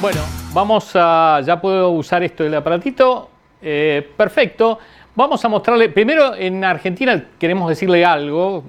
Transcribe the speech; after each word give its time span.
Bueno, 0.00 0.20
vamos 0.54 0.90
a, 0.94 1.40
ya 1.44 1.60
puedo 1.60 1.90
usar 1.90 2.22
esto 2.22 2.42
del 2.42 2.54
aparatito. 2.54 3.28
Eh, 3.62 4.10
perfecto. 4.16 4.78
Vamos 5.14 5.44
a 5.44 5.48
mostrarle, 5.48 5.90
primero 5.90 6.34
en 6.34 6.64
Argentina 6.64 7.22
queremos 7.38 7.68
decirle 7.68 8.04
algo, 8.04 8.64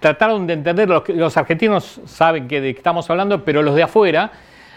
trataron 0.00 0.46
de 0.46 0.54
entender, 0.54 0.88
los, 0.88 1.06
los 1.08 1.36
argentinos 1.36 2.00
saben 2.06 2.48
que 2.48 2.60
de 2.60 2.72
qué 2.72 2.78
estamos 2.78 3.10
hablando, 3.10 3.44
pero 3.44 3.62
los 3.62 3.74
de 3.74 3.82
afuera, 3.82 4.32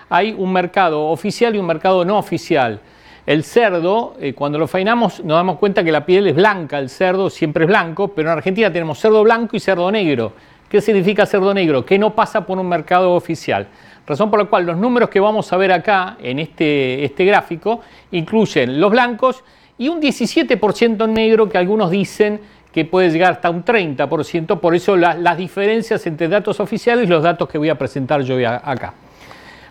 hay 0.09 0.35
un 0.37 0.51
mercado 0.51 1.07
oficial 1.07 1.55
y 1.55 1.59
un 1.59 1.67
mercado 1.67 2.03
no 2.03 2.17
oficial. 2.17 2.81
El 3.25 3.43
cerdo, 3.43 4.15
eh, 4.19 4.33
cuando 4.33 4.59
lo 4.59 4.67
fainamos, 4.67 5.23
nos 5.23 5.35
damos 5.35 5.57
cuenta 5.57 5.83
que 5.83 5.91
la 5.91 6.05
piel 6.05 6.27
es 6.27 6.35
blanca, 6.35 6.77
el 6.77 6.89
cerdo 6.89 7.31
siempre 7.31 7.63
es 7.63 7.67
blanco, 7.67 8.09
pero 8.09 8.29
en 8.29 8.37
Argentina 8.37 8.71
tenemos 8.71 8.99
cerdo 8.99 9.23
blanco 9.23 9.55
y 9.55 9.59
cerdo 9.59 9.91
negro. 9.91 10.33
¿Qué 10.69 10.79
significa 10.79 11.25
cerdo 11.25 11.51
negro? 11.53 11.83
Que 11.83 11.97
no 11.97 12.13
pasa 12.13 12.45
por 12.45 12.59
un 12.59 12.69
mercado 12.69 13.13
oficial. 13.13 13.67
Razón 14.05 14.29
por 14.29 14.39
la 14.39 14.45
cual 14.45 14.67
los 14.67 14.77
números 14.77 15.09
que 15.09 15.19
vamos 15.19 15.51
a 15.51 15.57
ver 15.57 15.71
acá 15.71 16.17
en 16.21 16.37
este, 16.37 17.03
este 17.03 17.25
gráfico 17.25 17.81
incluyen 18.11 18.79
los 18.79 18.91
blancos 18.91 19.43
y 19.79 19.87
un 19.87 19.99
17% 19.99 21.09
negro 21.09 21.49
que 21.49 21.57
algunos 21.57 21.89
dicen 21.89 22.39
que 22.71 22.85
puede 22.85 23.09
llegar 23.09 23.31
hasta 23.31 23.49
un 23.49 23.63
30%, 23.63 24.59
por 24.59 24.75
eso 24.75 24.97
las 24.97 25.37
diferencias 25.37 26.05
entre 26.05 26.27
datos 26.27 26.59
oficiales 26.59 27.05
y 27.05 27.07
los 27.07 27.23
datos 27.23 27.47
que 27.47 27.57
voy 27.57 27.69
a 27.69 27.77
presentar 27.77 28.21
yo 28.21 28.37
acá. 28.47 28.93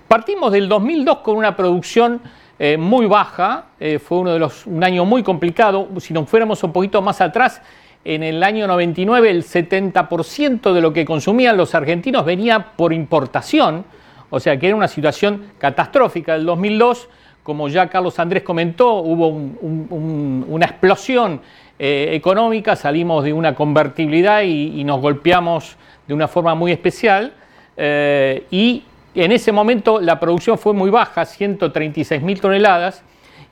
Partimos 0.08 0.50
del 0.50 0.68
2002 0.68 1.18
con 1.18 1.36
una 1.36 1.54
producción 1.54 2.20
eh, 2.58 2.76
muy 2.76 3.06
baja, 3.06 3.66
eh, 3.80 3.98
fue 3.98 4.18
uno 4.18 4.32
de 4.32 4.38
los, 4.38 4.66
un 4.66 4.82
año 4.84 5.04
muy 5.04 5.22
complicado, 5.22 5.88
si 5.98 6.14
nos 6.14 6.28
fuéramos 6.28 6.62
un 6.62 6.72
poquito 6.72 7.02
más 7.02 7.20
atrás, 7.20 7.60
en 8.04 8.22
el 8.22 8.42
año 8.42 8.66
99 8.66 9.30
el 9.30 9.44
70% 9.44 10.72
de 10.72 10.80
lo 10.80 10.92
que 10.92 11.04
consumían 11.04 11.56
los 11.56 11.74
argentinos 11.74 12.24
venía 12.24 12.72
por 12.76 12.92
importación, 12.92 13.84
o 14.30 14.40
sea 14.40 14.58
que 14.58 14.66
era 14.66 14.76
una 14.76 14.88
situación 14.88 15.52
catastrófica. 15.58 16.34
El 16.34 16.44
2002, 16.44 17.08
como 17.42 17.68
ya 17.68 17.88
Carlos 17.88 18.18
Andrés 18.18 18.42
comentó, 18.42 18.96
hubo 18.96 19.28
una 19.28 20.66
explosión 20.66 21.40
eh, 21.78 22.10
económica, 22.12 22.76
salimos 22.76 23.24
de 23.24 23.32
una 23.32 23.54
convertibilidad 23.54 24.42
y, 24.42 24.84
nos 24.84 25.00
golpeamos 25.00 25.76
de 26.06 26.14
una 26.14 26.28
forma 26.28 26.54
muy 26.54 26.72
especial. 26.72 27.32
Eh, 27.76 28.46
y 28.50 28.84
en 29.22 29.32
ese 29.32 29.52
momento 29.52 30.00
la 30.00 30.18
producción 30.18 30.58
fue 30.58 30.72
muy 30.72 30.90
baja, 30.90 31.24
136 31.24 32.22
mil 32.22 32.40
toneladas, 32.40 33.02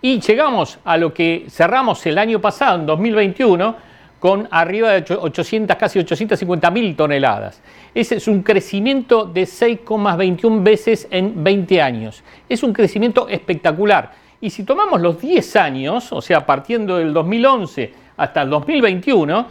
y 0.01 0.21
llegamos 0.21 0.81
a 0.85 0.97
lo 0.97 1.15
que 1.15 1.47
cerramos 1.49 2.05
el 2.07 2.19
año 2.19 2.41
pasado, 2.41 2.81
en 2.81 2.87
2021, 2.87 3.77
con 4.19 4.49
arriba 4.51 4.91
de 4.93 5.15
800, 5.15 5.77
casi 5.77 5.99
850 5.99 6.71
mil 6.71 6.95
toneladas. 6.95 7.61
Ese 7.95 8.17
es 8.17 8.29
un 8.29 8.43
crecimiento 8.43 9.25
de 9.25 9.43
6,21 9.43 10.63
veces 10.63 11.09
en 11.11 11.43
20 11.43 11.83
años. 11.83 12.23
Es 12.49 12.63
un 12.63 12.73
crecimiento 12.73 13.29
espectacular. 13.29 14.13
Y 14.41 14.51
si 14.51 14.65
tomamos 14.65 15.01
los 15.01 15.21
10 15.21 15.57
años, 15.57 16.13
o 16.13 16.21
sea, 16.21 16.47
partiendo 16.47 16.99
del 16.99 17.13
2011 17.13 17.95
hasta 18.17 18.43
el 18.43 18.51
2021, 18.51 19.47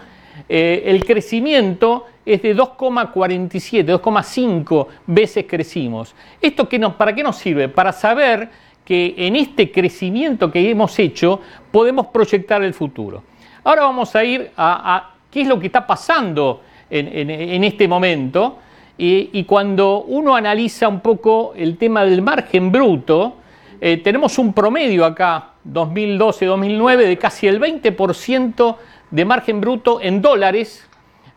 eh, 0.47 0.83
el 0.85 1.05
crecimiento 1.05 2.05
es 2.25 2.41
de 2.41 2.55
2,47, 2.55 3.99
2,5 3.99 4.87
veces 5.07 5.45
crecimos. 5.47 6.13
¿Esto 6.41 6.67
qué 6.69 6.77
nos, 6.77 6.93
para 6.95 7.13
qué 7.15 7.23
nos 7.23 7.37
sirve? 7.37 7.69
Para 7.69 7.91
saber 7.91 8.49
que 8.85 9.13
en 9.17 9.35
este 9.35 9.71
crecimiento 9.71 10.51
que 10.51 10.69
hemos 10.69 10.97
hecho 10.99 11.39
podemos 11.71 12.07
proyectar 12.07 12.63
el 12.63 12.73
futuro. 12.73 13.23
Ahora 13.63 13.83
vamos 13.83 14.15
a 14.15 14.23
ir 14.23 14.51
a, 14.57 15.11
qué 15.29 15.41
es 15.41 15.47
lo 15.47 15.59
que 15.59 15.67
está 15.67 15.85
pasando 15.85 16.61
en, 16.89 17.63
este 17.63 17.87
momento. 17.87 18.57
Y, 18.97 19.43
cuando 19.45 20.03
uno 20.03 20.35
analiza 20.35 20.87
un 20.87 20.99
poco 20.99 21.53
el 21.55 21.77
tema 21.77 22.03
del 22.03 22.21
margen 22.21 22.71
bruto, 22.71 23.35
eh, 23.79 23.97
tenemos 23.97 24.37
un 24.37 24.53
promedio 24.53 25.05
acá, 25.05 25.53
2012-2009, 25.67 26.97
de 26.97 27.17
casi 27.17 27.47
el 27.47 27.59
20% 27.59 28.75
de 29.11 29.25
margen 29.25 29.61
bruto 29.61 30.01
en 30.01 30.21
dólares 30.21 30.87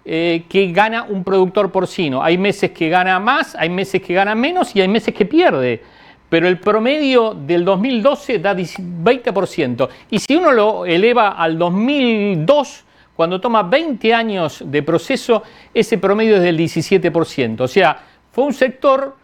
eh, 0.05 0.45
que 0.49 0.73
gana 0.73 1.03
un 1.03 1.25
productor 1.25 1.71
porcino. 1.71 2.23
Hay 2.23 2.39
meses 2.39 2.71
que 2.71 2.89
gana 2.89 3.19
más, 3.19 3.55
hay 3.55 3.69
meses 3.69 4.01
que 4.01 4.15
gana 4.15 4.35
menos 4.35 4.75
y 4.75 4.81
hay 4.81 4.89
meses 4.89 5.15
que 5.15 5.27
pierde 5.27 5.83
pero 6.35 6.49
el 6.49 6.59
promedio 6.59 7.33
del 7.33 7.65
2012 7.65 8.41
da 8.41 8.57
20%. 8.57 9.89
Y 10.11 10.19
si 10.19 10.35
uno 10.35 10.51
lo 10.51 10.85
eleva 10.85 11.29
al 11.29 11.57
2002, 11.57 12.85
cuando 13.15 13.41
toma 13.41 13.63
20 13.63 14.13
años 14.13 14.65
de 14.67 14.83
proceso, 14.83 15.45
ese 15.73 15.97
promedio 15.99 16.35
es 16.35 16.43
del 16.43 16.59
17%. 16.59 17.61
O 17.61 17.69
sea, 17.69 18.03
fue 18.33 18.43
un 18.43 18.53
sector 18.53 19.17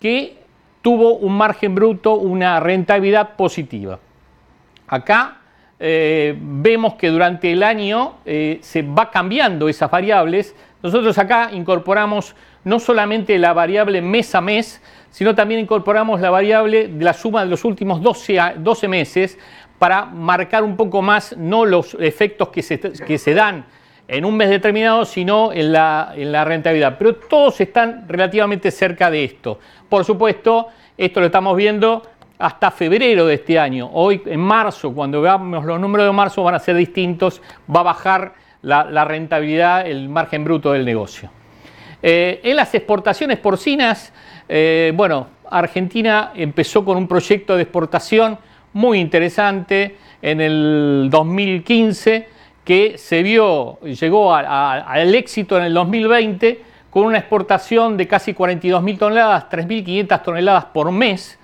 que 0.00 0.38
tuvo 0.82 1.14
un 1.14 1.36
margen 1.36 1.72
bruto, 1.72 2.14
una 2.14 2.58
rentabilidad 2.58 3.36
positiva. 3.36 4.00
Acá 4.88 5.36
eh, 5.78 6.34
vemos 6.40 6.94
que 6.94 7.08
durante 7.08 7.52
el 7.52 7.62
año 7.62 8.14
eh, 8.24 8.58
se 8.62 8.82
va 8.82 9.10
cambiando 9.10 9.68
esas 9.68 9.90
variables. 9.90 10.54
Nosotros 10.82 11.18
acá 11.18 11.50
incorporamos 11.52 12.34
no 12.64 12.80
solamente 12.80 13.38
la 13.38 13.52
variable 13.52 14.00
mes 14.00 14.34
a 14.34 14.40
mes, 14.40 14.82
sino 15.10 15.34
también 15.34 15.60
incorporamos 15.60 16.20
la 16.20 16.30
variable 16.30 16.88
de 16.88 17.04
la 17.04 17.12
suma 17.12 17.44
de 17.44 17.50
los 17.50 17.64
últimos 17.64 18.02
12, 18.02 18.54
12 18.58 18.88
meses 18.88 19.38
para 19.78 20.06
marcar 20.06 20.64
un 20.64 20.76
poco 20.76 21.02
más 21.02 21.36
no 21.36 21.64
los 21.64 21.96
efectos 22.00 22.48
que 22.48 22.62
se, 22.62 22.78
que 22.78 23.18
se 23.18 23.34
dan 23.34 23.66
en 24.08 24.24
un 24.24 24.36
mes 24.36 24.48
determinado, 24.48 25.04
sino 25.04 25.52
en 25.52 25.72
la, 25.72 26.12
en 26.16 26.32
la, 26.32 26.44
rentabilidad. 26.44 26.96
Pero 26.98 27.16
todos 27.16 27.60
están 27.60 28.06
relativamente 28.08 28.70
cerca 28.70 29.10
de 29.10 29.24
esto. 29.24 29.58
Por 29.88 30.04
supuesto, 30.04 30.68
esto 30.96 31.20
lo 31.20 31.26
estamos 31.26 31.56
viendo 31.56 32.02
hasta 32.38 32.70
febrero 32.70 33.26
de 33.26 33.34
este 33.34 33.58
año. 33.58 33.88
Hoy, 33.92 34.22
en 34.26 34.40
marzo, 34.40 34.92
cuando 34.92 35.20
veamos 35.20 35.64
los 35.64 35.80
números 35.80 36.06
de 36.06 36.12
marzo, 36.12 36.42
van 36.42 36.54
a 36.54 36.58
ser 36.58 36.76
distintos, 36.76 37.40
va 37.74 37.80
a 37.80 37.84
bajar 37.84 38.34
la, 38.62 39.04
rentabilidad, 39.04 39.86
el 39.86 40.08
margen 40.08 40.44
bruto 40.44 40.72
del 40.72 40.84
negocio. 40.84 41.30
Eh, 42.02 42.40
en 42.42 42.56
las 42.56 42.74
exportaciones 42.74 43.38
porcinas, 43.38 44.12
eh, 44.48 44.92
bueno, 44.94 45.28
Argentina 45.50 46.32
empezó 46.34 46.84
con 46.84 46.96
un 46.96 47.08
proyecto 47.08 47.56
de 47.56 47.62
exportación 47.62 48.38
muy 48.72 48.98
interesante 48.98 49.96
en 50.20 50.40
el 50.40 51.08
2015 51.10 52.28
que 52.64 52.98
se 52.98 53.22
vio, 53.22 53.78
llegó 53.80 54.34
al 54.34 55.14
éxito 55.14 55.56
en 55.56 55.64
el 55.64 55.74
2020 55.74 56.62
con 56.90 57.04
una 57.04 57.18
exportación 57.18 57.96
de 57.96 58.08
casi 58.08 58.34
42.000 58.34 58.98
toneladas, 58.98 59.48
3.500 59.48 60.22
toneladas 60.22 60.64
por 60.66 60.90
mes. 60.90 61.38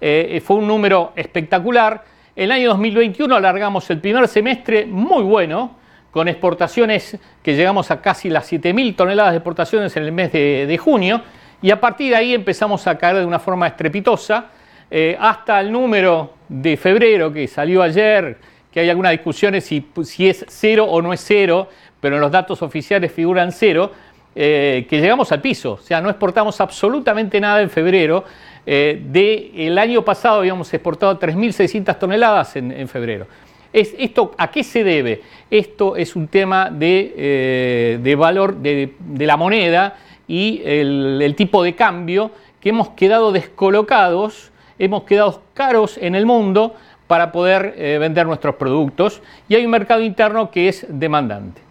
Eh, 0.00 0.42
fue 0.44 0.56
un 0.56 0.66
número 0.66 1.12
espectacular. 1.16 2.04
El 2.36 2.52
año 2.52 2.68
2021 2.70 3.34
alargamos 3.34 3.88
el 3.90 4.00
primer 4.00 4.28
semestre 4.28 4.86
muy 4.86 5.22
bueno, 5.24 5.76
con 6.10 6.28
exportaciones 6.28 7.18
que 7.42 7.54
llegamos 7.54 7.90
a 7.90 8.00
casi 8.00 8.30
las 8.30 8.50
7.000 8.50 8.96
toneladas 8.96 9.32
de 9.32 9.38
exportaciones 9.38 9.96
en 9.96 10.04
el 10.04 10.12
mes 10.12 10.32
de 10.32 10.78
junio 10.78 11.22
y 11.60 11.70
a 11.70 11.80
partir 11.80 12.10
de 12.10 12.16
ahí 12.16 12.34
empezamos 12.34 12.86
a 12.86 12.96
caer 12.96 13.16
de 13.16 13.24
una 13.24 13.38
forma 13.38 13.66
estrepitosa 13.66 14.46
eh, 14.90 15.16
hasta 15.20 15.60
el 15.60 15.72
número 15.72 16.34
de 16.48 16.76
febrero 16.76 17.32
que 17.32 17.46
salió 17.48 17.82
ayer, 17.82 18.38
que 18.72 18.80
hay 18.80 18.90
algunas 18.90 19.12
discusiones 19.12 19.64
si, 19.64 19.84
es 20.26 20.46
cero 20.48 20.84
o 20.84 21.02
no 21.02 21.12
es 21.12 21.20
cero, 21.20 21.68
pero 22.00 22.14
en 22.14 22.22
los 22.22 22.30
datos 22.30 22.62
oficiales 22.62 23.12
figuran 23.12 23.50
cero, 23.50 23.92
eh, 24.34 24.86
que 24.88 25.00
llegamos 25.00 25.32
al 25.32 25.40
piso, 25.40 25.72
o 25.72 25.78
sea, 25.78 26.00
no 26.00 26.08
exportamos 26.08 26.60
absolutamente 26.60 27.40
nada 27.40 27.60
en 27.60 27.70
febrero. 27.70 28.24
Eh, 28.70 29.00
de 29.02 29.66
el 29.66 29.78
año 29.78 30.04
pasado 30.04 30.40
habíamos 30.40 30.72
exportado 30.74 31.18
3.600 31.18 31.98
toneladas 31.98 32.54
en, 32.56 32.86
febrero. 32.86 33.26
Es, 33.72 33.94
¿Esto 33.98 34.34
a 34.36 34.50
qué 34.50 34.62
se 34.62 34.84
debe? 34.84 35.22
Esto 35.50 35.96
es 35.96 36.14
un 36.14 36.28
tema 36.28 36.68
de, 36.70 37.98
de 38.02 38.14
valor 38.14 38.56
de, 38.56 38.94
de 38.98 39.26
la 39.26 39.38
moneda 39.38 39.96
y 40.28 40.60
el, 40.64 41.34
tipo 41.36 41.62
de 41.62 41.74
cambio 41.74 42.30
que 42.60 42.68
hemos 42.68 42.90
quedado 42.90 43.32
descolocados, 43.32 44.52
hemos 44.78 45.04
quedado 45.04 45.42
caros 45.54 45.96
en 45.96 46.14
el 46.14 46.26
mundo 46.26 46.74
para 47.06 47.32
poder 47.32 47.74
eh, 47.78 47.96
vender 47.98 48.26
nuestros 48.26 48.56
productos 48.56 49.22
y 49.48 49.54
hay 49.54 49.64
un 49.64 49.70
mercado 49.70 50.02
interno 50.02 50.50
que 50.50 50.68
es 50.68 50.86
demandante. 50.88 51.62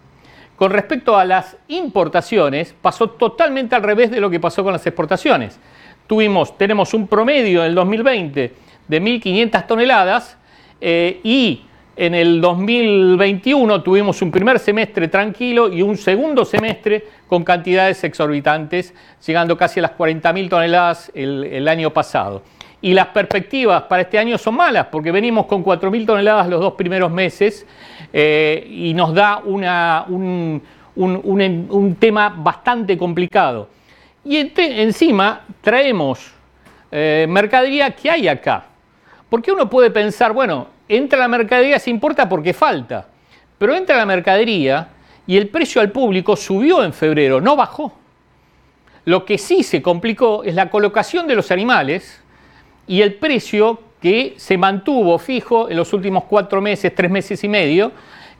Con 0.56 0.72
respecto 0.72 1.16
a 1.16 1.24
las 1.24 1.56
importaciones, 1.68 2.74
pasó 2.82 3.10
totalmente 3.10 3.76
al 3.76 3.84
revés 3.84 4.10
de 4.10 4.20
lo 4.20 4.28
que 4.28 4.40
pasó 4.40 4.64
con 4.64 4.72
las 4.72 4.84
exportaciones. 4.84 5.60
Tuvimos, 6.08 6.56
tenemos 6.56 6.94
un 6.94 7.06
promedio 7.06 7.60
en 7.60 7.66
el 7.66 7.74
2020 7.74 8.54
de 8.88 9.02
1.500 9.02 9.66
toneladas 9.66 10.38
eh, 10.80 11.20
y 11.22 11.60
en 11.96 12.14
el 12.14 12.40
2021 12.40 13.82
tuvimos 13.82 14.22
un 14.22 14.30
primer 14.30 14.58
semestre 14.58 15.08
tranquilo 15.08 15.70
y 15.70 15.82
un 15.82 15.98
segundo 15.98 16.46
semestre 16.46 17.04
con 17.26 17.44
cantidades 17.44 18.02
exorbitantes, 18.04 18.94
llegando 19.26 19.58
casi 19.58 19.80
a 19.80 19.82
las 19.82 19.98
40.000 19.98 20.48
toneladas 20.48 21.12
el, 21.14 21.68
año 21.68 21.92
pasado. 21.92 22.42
y 22.80 22.94
las 22.94 23.08
perspectivas 23.08 23.82
para 23.82 24.02
este 24.02 24.18
año 24.18 24.38
son 24.38 24.54
malas, 24.54 24.86
porque 24.90 25.12
venimos 25.12 25.44
con 25.44 25.62
4.000 25.62 26.06
toneladas 26.06 26.48
los 26.48 26.60
dos 26.60 26.72
primeros 26.72 27.10
meses 27.10 27.66
eh, 28.14 28.66
y 28.70 28.94
nos 28.94 29.12
da 29.12 29.42
un, 29.46 30.62
tema 31.98 32.32
bastante 32.34 32.96
complicado. 32.96 33.68
Y 34.28 34.52
encima 34.56 35.40
traemos 35.62 36.34
eh, 36.90 37.24
mercadería 37.26 37.92
que 37.92 38.10
hay 38.10 38.28
acá. 38.28 38.66
Porque 39.30 39.50
uno 39.50 39.70
puede 39.70 39.90
pensar, 39.90 40.34
bueno, 40.34 40.68
entra 40.86 41.18
la 41.18 41.28
mercadería, 41.28 41.78
se 41.78 41.88
importa 41.88 42.28
porque 42.28 42.52
falta, 42.52 43.08
pero 43.56 43.74
entra 43.74 43.96
la 43.96 44.04
mercadería 44.04 44.88
y 45.26 45.38
el 45.38 45.48
precio 45.48 45.80
al 45.80 45.90
público 45.90 46.36
subió 46.36 46.84
en 46.84 46.92
febrero, 46.92 47.40
no 47.40 47.56
bajó. 47.56 47.94
Lo 49.06 49.24
que 49.24 49.38
sí 49.38 49.62
se 49.62 49.80
complicó 49.80 50.44
es 50.44 50.54
la 50.54 50.68
colocación 50.68 51.26
de 51.26 51.34
los 51.34 51.50
animales 51.50 52.22
y 52.86 53.00
el 53.00 53.14
precio 53.14 53.80
que 54.02 54.34
se 54.36 54.58
mantuvo 54.58 55.18
fijo 55.18 55.70
en 55.70 55.76
los 55.78 55.94
últimos 55.94 56.24
cuatro 56.24 56.60
meses, 56.60 56.94
tres 56.94 57.10
meses 57.10 57.42
y 57.44 57.48
medio. 57.48 57.92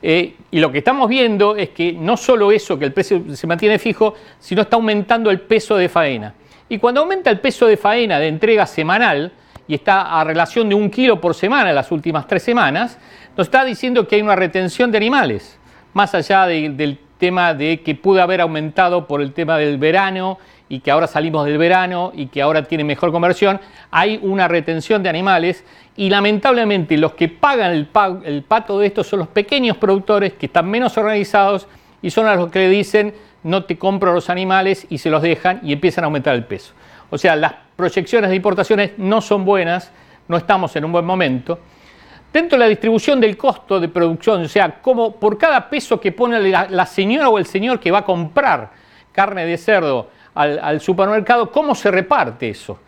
Eh, 0.02 0.34
y 0.50 0.60
lo 0.60 0.70
que 0.70 0.78
estamos 0.78 1.08
viendo 1.08 1.56
es 1.56 1.70
que 1.70 1.92
no 1.92 2.16
solo 2.16 2.52
eso, 2.52 2.78
que 2.78 2.84
el 2.84 2.92
precio 2.92 3.22
se 3.34 3.46
mantiene 3.46 3.78
fijo, 3.78 4.14
sino 4.38 4.62
está 4.62 4.76
aumentando 4.76 5.30
el 5.30 5.40
peso 5.40 5.76
de 5.76 5.88
faena. 5.88 6.34
Y 6.68 6.78
cuando 6.78 7.00
aumenta 7.00 7.30
el 7.30 7.40
peso 7.40 7.66
de 7.66 7.76
faena 7.76 8.18
de 8.18 8.28
entrega 8.28 8.66
semanal, 8.66 9.32
y 9.68 9.74
está 9.74 10.18
a 10.18 10.24
relación 10.24 10.68
de 10.68 10.74
un 10.74 10.90
kilo 10.90 11.20
por 11.20 11.34
semana 11.34 11.72
las 11.72 11.92
últimas 11.92 12.26
tres 12.26 12.42
semanas, 12.42 12.98
nos 13.36 13.46
está 13.46 13.64
diciendo 13.64 14.08
que 14.08 14.16
hay 14.16 14.22
una 14.22 14.34
retención 14.34 14.90
de 14.90 14.96
animales, 14.96 15.58
más 15.92 16.14
allá 16.14 16.46
del 16.46 16.98
tema 17.18 17.52
de 17.52 17.82
que 17.82 17.94
pudo 17.94 18.22
haber 18.22 18.40
aumentado 18.40 19.06
por 19.06 19.20
el 19.20 19.32
tema 19.32 19.58
del 19.58 19.76
verano 19.76 20.38
y 20.68 20.80
que 20.80 20.90
ahora 20.90 21.06
salimos 21.06 21.44
del 21.46 21.58
verano 21.58 22.12
y 22.14 22.26
que 22.26 22.40
ahora 22.40 22.64
tiene 22.64 22.84
mejor 22.84 23.12
conversión, 23.12 23.60
hay 23.90 24.18
una 24.22 24.48
retención 24.48 25.02
de 25.02 25.08
animales 25.10 25.64
y 25.98 26.10
lamentablemente 26.10 26.96
los 26.96 27.14
que 27.14 27.26
pagan 27.28 27.72
el, 27.72 27.88
el 28.24 28.42
pato 28.44 28.78
de 28.78 28.86
estos 28.86 29.08
son 29.08 29.18
los 29.18 29.28
pequeños 29.28 29.76
productores 29.78 30.34
que 30.34 30.46
están 30.46 30.70
menos 30.70 30.96
organizados 30.96 31.66
y 32.00 32.10
son 32.10 32.26
a 32.26 32.36
los 32.36 32.52
que 32.52 32.60
le 32.60 32.68
dicen 32.68 33.12
no 33.42 33.64
te 33.64 33.76
compro 33.76 34.12
los 34.12 34.30
animales 34.30 34.86
y 34.90 34.98
se 34.98 35.10
los 35.10 35.20
dejan 35.22 35.58
y 35.64 35.72
empiezan 35.72 36.04
a 36.04 36.06
aumentar 36.06 36.36
el 36.36 36.44
peso. 36.44 36.72
O 37.10 37.18
sea, 37.18 37.34
las 37.34 37.52
proyecciones 37.74 38.30
de 38.30 38.36
importaciones 38.36 38.92
no 38.96 39.20
son 39.20 39.44
buenas, 39.44 39.90
no 40.28 40.36
estamos 40.36 40.74
en 40.76 40.84
un 40.84 40.92
buen 40.92 41.04
momento. 41.04 41.58
Dentro 42.32 42.56
de 42.56 42.64
la 42.64 42.68
distribución 42.68 43.20
del 43.20 43.36
costo 43.36 43.80
de 43.80 43.88
producción, 43.88 44.42
o 44.42 44.48
sea, 44.48 44.80
como 44.80 45.16
por 45.16 45.36
cada 45.36 45.68
peso 45.68 45.98
que 45.98 46.12
pone 46.12 46.38
la, 46.40 46.86
señora 46.86 47.28
o 47.28 47.38
el 47.38 47.46
señor 47.46 47.80
que 47.80 47.90
va 47.90 47.98
a 47.98 48.04
comprar 48.04 48.70
carne 49.10 49.46
de 49.46 49.56
cerdo 49.58 50.10
al, 50.32 50.80
supermercado, 50.80 51.50
¿cómo 51.50 51.74
se 51.74 51.90
reparte 51.90 52.50
eso? 52.50 52.78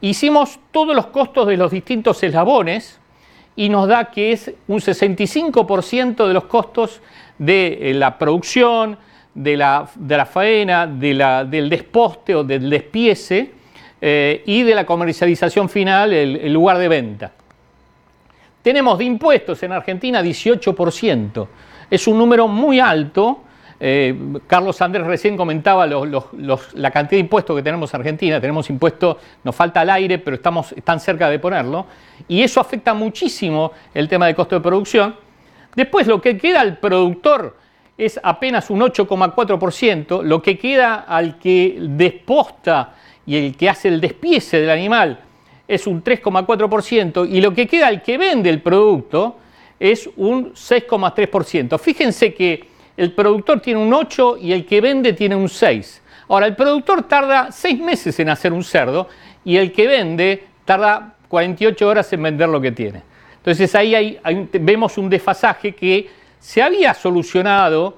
Hicimos 0.00 0.58
todos 0.70 0.94
los 0.94 1.06
costos 1.06 1.46
de 1.46 1.56
los 1.56 1.70
distintos 1.70 2.22
eslabones 2.22 3.00
y 3.56 3.68
nos 3.68 3.88
da 3.88 4.10
que 4.10 4.32
es 4.32 4.52
un 4.68 4.78
65% 4.78 6.26
de 6.26 6.34
los 6.34 6.44
costos 6.44 7.00
de 7.38 7.90
eh, 7.90 7.94
la 7.94 8.18
producción, 8.18 8.98
de 9.34 9.56
la, 9.56 10.28
faena, 10.30 10.86
del 10.86 11.68
desposte 11.68 12.34
o 12.34 12.44
del 12.44 12.70
despiece 12.70 13.50
eh, 14.00 14.42
y 14.46 14.62
de 14.62 14.74
la 14.74 14.86
comercialización 14.86 15.68
final, 15.68 16.12
el, 16.12 16.52
lugar 16.52 16.78
de 16.78 16.88
venta. 16.88 17.32
Tenemos 18.62 18.98
de 18.98 19.04
impuestos 19.04 19.62
en 19.62 19.72
Argentina 19.72 20.22
18%. 20.22 21.48
Es 21.90 22.06
un 22.06 22.18
número 22.18 22.48
muy 22.48 22.80
alto. 22.80 23.42
Eh, 23.78 24.14
Carlos 24.46 24.80
Andrés 24.80 25.06
recién 25.06 25.36
comentaba 25.36 25.86
la 25.86 26.90
cantidad 26.90 27.10
de 27.10 27.18
impuestos 27.18 27.56
que 27.56 27.62
tenemos 27.62 27.92
en 27.92 28.00
Argentina. 28.00 28.40
Tenemos 28.40 28.70
impuestos, 28.70 29.16
nos 29.44 29.54
falta 29.54 29.82
el 29.82 29.90
aire, 29.90 30.18
pero 30.18 30.36
estamos 30.36 30.74
tan 30.82 31.00
cerca 31.00 31.28
de 31.28 31.38
ponerlo. 31.38 31.86
Y 32.28 32.42
eso 32.42 32.60
afecta 32.60 32.94
muchísimo 32.94 33.72
el 33.92 34.08
tema 34.08 34.26
de 34.26 34.34
costo 34.34 34.54
de 34.54 34.60
producción. 34.60 35.16
Después, 35.74 36.06
lo 36.06 36.20
que 36.20 36.38
queda 36.38 36.62
al 36.62 36.78
productor 36.78 37.56
es 37.98 38.18
apenas 38.22 38.70
un 38.70 38.80
8,4%. 38.80 40.22
Lo 40.22 40.42
que 40.42 40.58
queda 40.58 41.04
al 41.06 41.38
que 41.38 41.76
desposta 41.80 42.94
y 43.26 43.36
el 43.36 43.56
que 43.56 43.68
hace 43.68 43.88
el 43.88 44.00
despiece 44.00 44.60
del 44.60 44.70
animal 44.70 45.20
es 45.68 45.86
un 45.86 46.02
3,4% 46.02 47.28
y 47.28 47.40
lo 47.40 47.52
que 47.52 47.66
queda 47.66 47.88
al 47.88 48.02
que 48.02 48.16
vende 48.18 48.48
el 48.50 48.62
producto 48.62 49.36
es 49.78 50.08
un 50.16 50.52
6,3%. 50.52 51.78
Fíjense 51.78 52.32
que 52.32 52.75
el 52.96 53.12
productor 53.12 53.60
tiene 53.60 53.80
un 53.80 53.92
8 53.92 54.38
y 54.40 54.52
el 54.52 54.64
que 54.64 54.80
vende 54.80 55.12
tiene 55.12 55.36
un 55.36 55.48
6. 55.48 56.02
Ahora, 56.28 56.46
el 56.46 56.56
productor 56.56 57.02
tarda 57.04 57.52
6 57.52 57.80
meses 57.80 58.18
en 58.18 58.28
hacer 58.28 58.52
un 58.52 58.64
cerdo 58.64 59.08
y 59.44 59.56
el 59.56 59.72
que 59.72 59.86
vende 59.86 60.44
tarda 60.64 61.14
48 61.28 61.88
horas 61.88 62.12
en 62.12 62.22
vender 62.22 62.48
lo 62.48 62.60
que 62.60 62.72
tiene. 62.72 63.02
Entonces 63.36 63.74
ahí 63.76 64.18
vemos 64.52 64.98
un 64.98 65.08
desfasaje 65.08 65.74
que 65.74 66.10
se 66.40 66.62
había 66.62 66.94
solucionado 66.94 67.96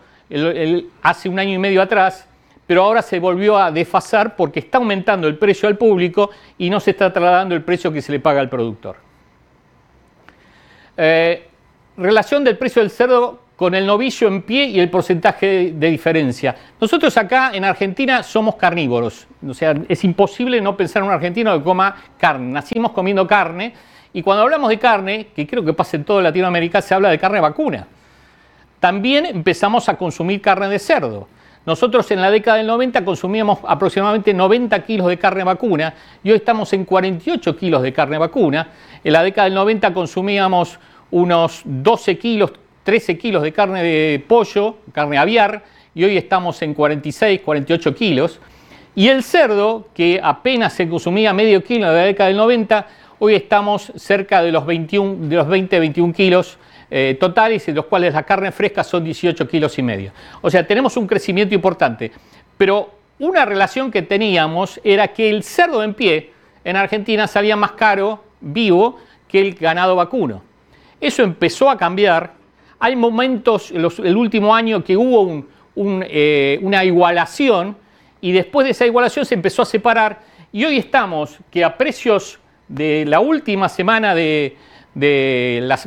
hace 1.03 1.29
un 1.29 1.39
año 1.39 1.55
y 1.55 1.59
medio 1.59 1.81
atrás 1.81 2.29
pero 2.69 2.85
ahora 2.85 3.01
se 3.01 3.19
volvió 3.19 3.57
a 3.57 3.73
desfasar 3.73 4.37
porque 4.37 4.61
está 4.61 4.77
aumentando 4.77 5.27
el 5.27 5.39
precio 5.39 5.71
al 5.71 5.79
público 5.79 6.31
y 6.59 6.69
no 6.69 6.81
se 6.81 6.91
está 6.91 7.11
trasladando 7.11 7.55
el 7.55 7.65
precio 7.65 7.91
que 7.91 8.03
se 8.03 8.13
le 8.13 8.21
paga 8.21 8.41
al 8.41 8.51
productor. 8.51 8.97
Eh, 10.99 11.49
relación 11.97 12.45
del 12.45 12.59
precio 12.59 12.83
del 12.83 12.91
cerdo 12.91 13.41
con 13.59 13.75
el 13.75 13.85
novillo 13.85 14.29
en 14.29 14.43
pie 14.43 14.67
y 14.67 14.79
el 14.79 14.89
porcentaje 14.89 15.73
de, 15.75 15.91
diferencia. 15.91 16.55
Nosotros 16.81 17.17
acá 17.17 17.51
en 17.53 17.65
Argentina 17.65 18.23
somos 18.23 18.55
carnívoros, 18.55 19.27
o 19.45 19.53
sea, 19.53 19.75
es 19.89 20.05
imposible 20.05 20.61
no 20.61 20.77
pensar 20.77 21.03
en 21.03 21.09
un 21.09 21.15
argentino 21.15 21.59
que 21.59 21.65
coma 21.65 21.97
carne. 22.17 22.53
Nacimos 22.53 22.93
comiendo 22.93 23.27
carne 23.27 23.75
y 24.13 24.23
cuando 24.23 24.45
hablamos 24.45 24.69
de 24.69 24.79
carne, 24.79 25.27
que 25.35 25.45
creo 25.45 25.65
que 25.65 25.73
pasa 25.73 25.97
en 25.97 26.05
toda 26.05 26.23
Latinoamérica, 26.23 26.81
se 26.81 26.95
habla 26.95 27.11
de 27.11 27.19
carne 27.19 27.41
vacuna. 27.41 27.89
También 28.79 29.27
empezamos 29.27 29.89
a 29.89 29.97
consumir 29.97 30.41
carne 30.41 30.69
de 30.69 30.79
cerdo. 30.79 31.27
Nosotros 31.67 32.09
en 32.13 32.21
la 32.21 32.31
década 32.31 32.59
del 32.59 32.69
90 32.69 33.05
consumíamos 33.05 33.59
aproximadamente 33.67 34.33
90 34.33 34.85
kilos 34.85 35.09
de 35.09 35.19
carne 35.19 35.43
vacuna 35.43 35.95
y 36.23 36.31
hoy 36.31 36.37
estamos 36.37 36.73
en 36.75 36.85
48 36.85 37.57
kilos 37.57 37.83
de 37.83 37.93
carne 37.93 38.19
vacuna. 38.19 38.69
En 39.03 39.13
la 39.13 39.25
década 39.25 39.47
del 39.47 39.55
90 39.55 39.93
consumíamos 39.93 40.79
unos 41.11 41.63
12 41.65 42.19
kilos, 42.19 42.53
13 42.89 43.19
kilos 43.19 43.43
de 43.43 43.53
carne 43.53 43.83
de 43.83 44.25
pollo, 44.27 44.79
carne 44.93 45.19
aviar, 45.19 45.63
y 45.95 46.05
hoy 46.05 46.17
estamos 46.17 46.63
en 46.63 46.73
46, 46.73 47.43
48 47.43 47.95
kilos. 47.95 48.41
Y 48.95 49.09
el 49.09 49.23
cerdo, 49.23 49.89
que 49.93 50.19
apenas 50.23 50.73
se 50.73 50.89
consumía 50.89 51.35
medio 51.35 51.63
kilo 51.63 51.87
en 51.87 51.95
la 51.95 52.05
década 52.05 52.29
del 52.29 52.39
90, 52.39 52.87
hoy 53.19 53.35
estamos 53.35 53.93
cerca 53.97 54.41
de 54.41 54.53
los, 54.53 54.65
21, 54.65 55.29
de 55.29 55.37
los 55.37 55.47
20, 55.47 55.79
21 55.81 56.15
kilos 56.15 56.57
eh, 56.91 57.15
totales, 57.21 57.67
de 57.67 57.75
los 57.75 57.85
cuales 57.85 58.15
la 58.15 58.23
carne 58.23 58.53
fresca 58.53 58.83
son 58.83 59.05
18 59.05 59.47
kilos 59.47 59.79
y 59.79 59.83
medio. 59.83 60.13
O 60.41 60.49
sea, 60.49 60.67
tenemos 60.67 60.97
un 60.97 61.07
crecimiento 61.07 61.55
importante. 61.55 62.11
Pero 62.57 62.95
una 63.19 63.45
relación 63.45 63.91
que 63.91 64.01
teníamos 64.01 64.81
era 64.83 65.09
que 65.09 65.29
el 65.29 65.43
cerdo 65.43 65.83
en 65.83 65.93
pie 65.93 66.31
en 66.65 66.77
Argentina 66.77 67.27
salía 67.27 67.55
más 67.55 67.73
caro 67.73 68.25
vivo 68.41 68.99
que 69.29 69.43
el 69.43 69.57
ganado 69.57 69.95
vacuno. 69.95 70.43
Eso 70.99 71.23
empezó 71.23 71.69
a 71.69 71.77
cambiar. 71.77 72.38
Hay 72.81 72.97
momentos, 72.97 73.71
el 73.73 74.17
último 74.17 74.55
año, 74.55 74.85
que 74.85 74.97
hubo 74.97 75.45
eh, 75.77 76.59
una 76.63 76.85
igualación 76.85 77.77
y 78.21 78.33
después 78.33 78.65
de 78.65 78.71
esa 78.73 78.87
igualación 78.87 79.25
se 79.25 79.35
empezó 79.35 79.63
a 79.63 79.65
separar 79.65 80.21
y 80.53 80.65
hoy 80.65 80.79
estamos 80.79 81.39
que 81.51 81.65
a 81.65 81.77
precios 81.77 82.39
de 82.69 83.05
la 83.07 83.21
última 83.21 83.69
semana 83.69 84.15
de, 84.15 84.57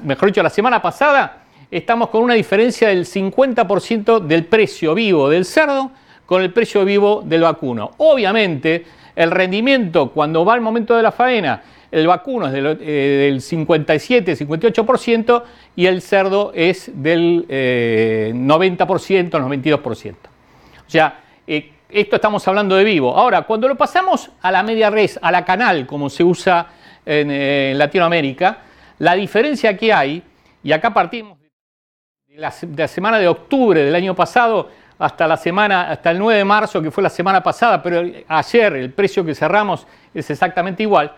mejor 0.03 0.29
dicho, 0.29 0.43
la 0.43 0.49
semana 0.49 0.81
pasada, 0.81 1.43
estamos 1.69 2.09
con 2.09 2.23
una 2.23 2.33
diferencia 2.33 2.89
del 2.89 3.05
50% 3.05 4.19
del 4.19 4.45
precio 4.45 4.93
vivo 4.93 5.29
del 5.29 5.45
cerdo 5.45 5.91
con 6.25 6.41
el 6.41 6.53
precio 6.53 6.85
vivo 6.85 7.21
del 7.25 7.41
vacuno. 7.41 7.91
Obviamente, 7.97 8.85
el 9.15 9.31
rendimiento 9.31 10.11
cuando 10.11 10.45
va 10.45 10.55
el 10.55 10.61
momento 10.61 10.95
de 10.95 11.03
la 11.03 11.11
faena, 11.11 11.61
el 11.91 12.07
vacuno 12.07 12.47
es 12.47 12.53
del, 12.53 13.41
57, 13.41 14.31
eh, 14.31 14.35
58% 14.37 15.43
y 15.75 15.85
el 15.85 16.01
cerdo 16.01 16.51
es 16.55 16.89
del 16.93 17.45
90%, 17.47 17.49
eh, 17.49 18.33
92%. 18.33 20.15
O 20.15 20.89
sea, 20.89 21.19
eh, 21.45 21.73
esto 21.89 22.15
estamos 22.15 22.47
hablando 22.47 22.75
de 22.75 22.85
vivo. 22.85 23.15
Ahora, 23.15 23.41
cuando 23.43 23.67
lo 23.67 23.75
pasamos 23.75 24.31
a 24.41 24.51
la 24.51 24.63
media 24.63 24.89
res, 24.89 25.19
a 25.21 25.31
la 25.31 25.43
canal, 25.43 25.85
como 25.85 26.09
se 26.09 26.23
usa 26.23 26.67
en 27.05 27.77
Latinoamérica, 27.77 28.59
la 28.99 29.15
diferencia 29.15 29.75
que 29.75 29.91
hay, 29.91 30.23
y 30.63 30.71
acá 30.71 30.93
partimos 30.93 31.39
de 31.39 32.37
la, 32.37 32.87
semana 32.87 33.19
de 33.19 33.27
octubre 33.27 33.83
del 33.83 33.95
año 33.95 34.15
pasado 34.15 34.69
hasta 34.99 35.27
la 35.27 35.35
semana, 35.35 35.89
hasta 35.89 36.11
el 36.11 36.19
9 36.19 36.37
de 36.37 36.45
marzo, 36.45 36.81
que 36.81 36.91
fue 36.91 37.03
la 37.03 37.09
semana 37.09 37.41
pasada, 37.41 37.81
pero 37.81 38.03
ayer 38.27 38.73
el 38.73 38.93
precio 38.93 39.25
que 39.25 39.33
cerramos 39.33 39.85
es 40.13 40.29
exactamente 40.29 40.83
igual. 40.83 41.11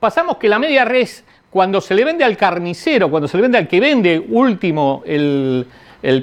Pasamos 0.00 0.36
que 0.36 0.48
la 0.48 0.60
media 0.60 0.84
res, 0.84 1.24
cuando 1.50 1.80
se 1.80 1.92
le 1.92 2.04
vende 2.04 2.22
al 2.22 2.36
carnicero, 2.36 3.10
cuando 3.10 3.26
se 3.26 3.36
le 3.36 3.42
vende 3.42 3.58
al 3.58 3.66
que 3.66 3.80
vende 3.80 4.24
último 4.28 5.02
el, 5.04 5.66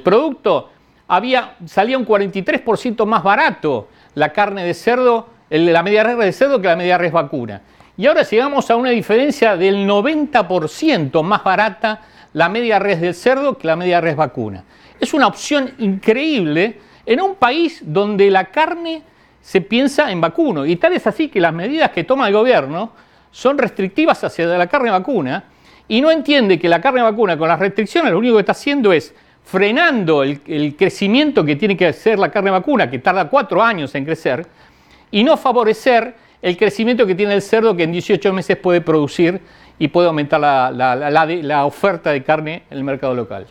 producto, 0.02 0.70
había, 1.10 1.56
salía 1.66 1.98
un 1.98 2.06
43% 2.06 3.06
más 3.06 3.22
barato 3.22 3.90
la 4.14 4.32
carne 4.32 4.64
de 4.64 4.74
cerdo, 4.74 5.28
la 5.50 5.84
media 5.84 6.04
res 6.04 6.18
de 6.18 6.32
cerdo 6.32 6.62
que 6.62 6.68
la 6.68 6.78
media 6.78 6.98
res 6.98 7.12
vacuna. 7.12 7.62
y 7.98 8.06
ahora 8.08 8.24
llegamos 8.24 8.72
a 8.72 8.78
una 8.78 8.92
diferencia 8.92 9.58
del 9.58 9.86
90% 9.86 11.22
más 11.22 11.44
barata 11.44 12.02
la 12.32 12.48
media 12.48 12.80
res 12.80 13.02
del 13.02 13.14
cerdo 13.14 13.58
que 13.58 13.68
la 13.68 13.76
media 13.76 14.00
res 14.00 14.16
vacuna. 14.16 14.64
Es 15.02 15.14
una 15.14 15.28
opción 15.28 15.74
increíble 15.80 16.80
en 17.06 17.22
un 17.22 17.36
país 17.36 17.82
donde 17.82 18.32
la 18.32 18.46
carne 18.46 19.04
se 19.42 19.60
piensa 19.60 20.12
en 20.12 20.22
vacuno. 20.22 20.66
Y 20.66 20.78
tal 20.78 20.94
es 20.94 21.06
así 21.08 21.28
que 21.28 21.42
las 21.42 21.54
medidas 21.54 21.92
que 21.92 22.06
toma 22.06 22.28
el 22.28 22.34
gobierno 22.34 22.92
son 23.36 23.58
restrictivas 23.58 24.24
hacia 24.24 24.46
la 24.46 24.66
carne 24.68 24.92
vacuna 24.92 25.44
y 25.90 26.00
no 26.00 26.10
entiende 26.10 26.58
que 26.58 26.70
la 26.70 26.80
carne 26.80 27.02
vacuna 27.02 27.38
con 27.38 27.50
las 27.50 27.60
restricciones 27.60 28.14
lo 28.14 28.20
único 28.20 28.36
que 28.36 28.40
está 28.40 28.54
haciendo 28.54 28.94
es 28.94 29.14
frenando 29.44 30.24
el, 30.24 30.76
crecimiento 30.78 31.44
que 31.44 31.58
tiene 31.58 31.76
que 31.76 31.88
hacer 31.88 32.18
la 32.18 32.32
carne 32.32 32.50
vacuna, 32.50 32.90
que 32.90 32.98
tarda 33.00 33.28
cuatro 33.30 33.62
años 33.62 33.94
en 33.94 34.06
crecer, 34.06 34.48
y 35.12 35.22
no 35.22 35.36
favorecer 35.36 36.16
el 36.42 36.56
crecimiento 36.56 37.06
que 37.06 37.14
tiene 37.14 37.34
el 37.34 37.42
cerdo 37.42 37.76
que 37.76 37.84
en 37.84 37.92
18 37.92 38.32
meses 38.32 38.56
puede 38.56 38.80
producir 38.80 39.42
y 39.78 39.90
puede 39.90 40.08
aumentar 40.08 40.40
la, 40.40 41.66
oferta 41.66 42.12
de 42.12 42.24
carne 42.24 42.64
en 42.70 42.78
el 42.78 42.86
mercado 42.86 43.14
local. 43.14 43.48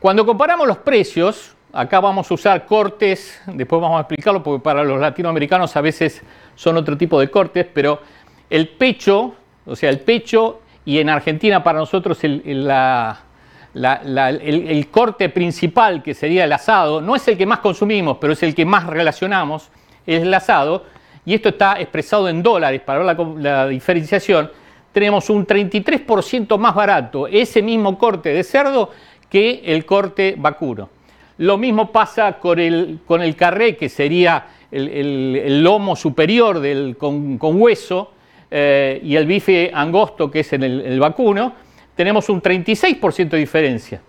Cuando 0.00 0.26
comparamos 0.26 0.66
los 0.66 0.78
precios, 0.78 1.53
acá 1.74 1.98
vamos 2.00 2.30
a 2.30 2.34
usar 2.34 2.66
cortes, 2.66 3.42
después 3.46 3.82
vamos 3.82 3.98
a 3.98 4.02
explicarlo 4.02 4.42
porque 4.42 4.62
para 4.62 4.84
los 4.84 5.00
latinoamericanos 5.00 5.76
a 5.76 5.80
veces 5.80 6.22
son 6.54 6.76
otro 6.76 6.96
tipo 6.96 7.18
de 7.18 7.28
cortes, 7.28 7.66
pero 7.72 8.00
el 8.48 8.68
pecho, 8.68 9.34
o 9.66 9.74
sea, 9.74 9.90
el 9.90 9.98
pecho 10.00 10.60
y 10.84 10.98
en 11.00 11.08
Argentina 11.10 11.64
para 11.64 11.80
nosotros 11.80 12.22
el, 12.22 12.68
corte 14.90 15.28
principal, 15.30 16.02
que 16.02 16.14
sería 16.14 16.44
el 16.44 16.52
asado, 16.52 17.00
no 17.00 17.16
es 17.16 17.26
el 17.26 17.36
que 17.36 17.44
más 17.44 17.58
consumimos, 17.58 18.18
pero 18.20 18.34
es 18.34 18.42
el 18.44 18.54
que 18.54 18.64
más 18.64 18.86
relacionamos, 18.86 19.68
es 20.06 20.22
el 20.22 20.32
asado, 20.32 20.84
y 21.26 21.34
esto 21.34 21.48
está 21.48 21.80
expresado 21.80 22.28
en 22.28 22.40
dólares 22.40 22.82
para 22.82 23.00
ver 23.00 23.16
la, 23.38 23.66
diferenciación, 23.66 24.48
tenemos 24.92 25.28
un 25.28 25.44
33% 25.44 26.56
más 26.56 26.72
barato 26.72 27.26
ese 27.26 27.62
mismo 27.62 27.98
corte 27.98 28.28
de 28.28 28.44
cerdo 28.44 28.90
que 29.28 29.62
el 29.64 29.84
corte 29.84 30.36
vacuno. 30.38 30.93
Lo 31.38 31.58
mismo 31.58 31.90
pasa 31.90 32.34
con 32.34 32.58
el, 32.58 33.00
con 33.06 33.22
el 33.22 33.34
carré, 33.34 33.76
que 33.76 33.88
sería 33.88 34.46
el, 34.70 35.62
lomo 35.62 35.96
superior 35.96 36.60
del, 36.60 36.96
con, 36.96 37.38
hueso, 37.40 38.12
eh, 38.50 39.00
y 39.02 39.16
el 39.16 39.26
bife 39.26 39.70
angosto, 39.74 40.30
que 40.30 40.40
es 40.40 40.52
en 40.52 40.62
el, 40.62 41.00
vacuno, 41.00 41.54
tenemos 41.94 42.28
un 42.28 42.40
36% 42.40 43.28
de 43.30 43.38
diferencia. 43.38 44.00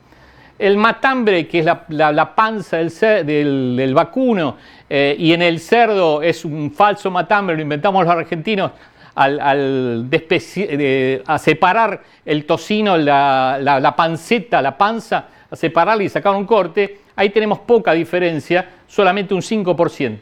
El 0.57 0.77
matambre, 0.77 1.47
que 1.47 1.59
es 1.59 1.65
la, 1.65 2.35
panza 2.35 2.77
del, 2.77 3.75
del, 3.75 3.93
vacuno, 3.93 4.57
eh, 4.89 5.15
y 5.17 5.33
en 5.33 5.41
el 5.41 5.59
cerdo 5.59 6.21
es 6.21 6.45
un 6.45 6.71
falso 6.71 7.11
matambre, 7.11 7.55
lo 7.55 7.61
inventamos 7.61 8.05
los 8.05 8.15
argentinos 8.15 8.71
al, 9.15 10.09
a 11.25 11.37
separar 11.39 12.03
el 12.25 12.45
tocino, 12.45 12.97
la, 12.97 13.93
panceta, 13.95 14.61
la 14.61 14.77
panza, 14.77 15.25
a 15.49 15.55
separarla 15.55 16.03
y 16.03 16.09
sacar 16.09 16.35
un 16.35 16.45
corte, 16.45 16.99
ahí 17.15 17.29
tenemos 17.29 17.59
poca 17.59 17.93
diferencia, 17.93 18.69
solamente 18.87 19.33
un 19.33 19.41
5%. 19.41 20.19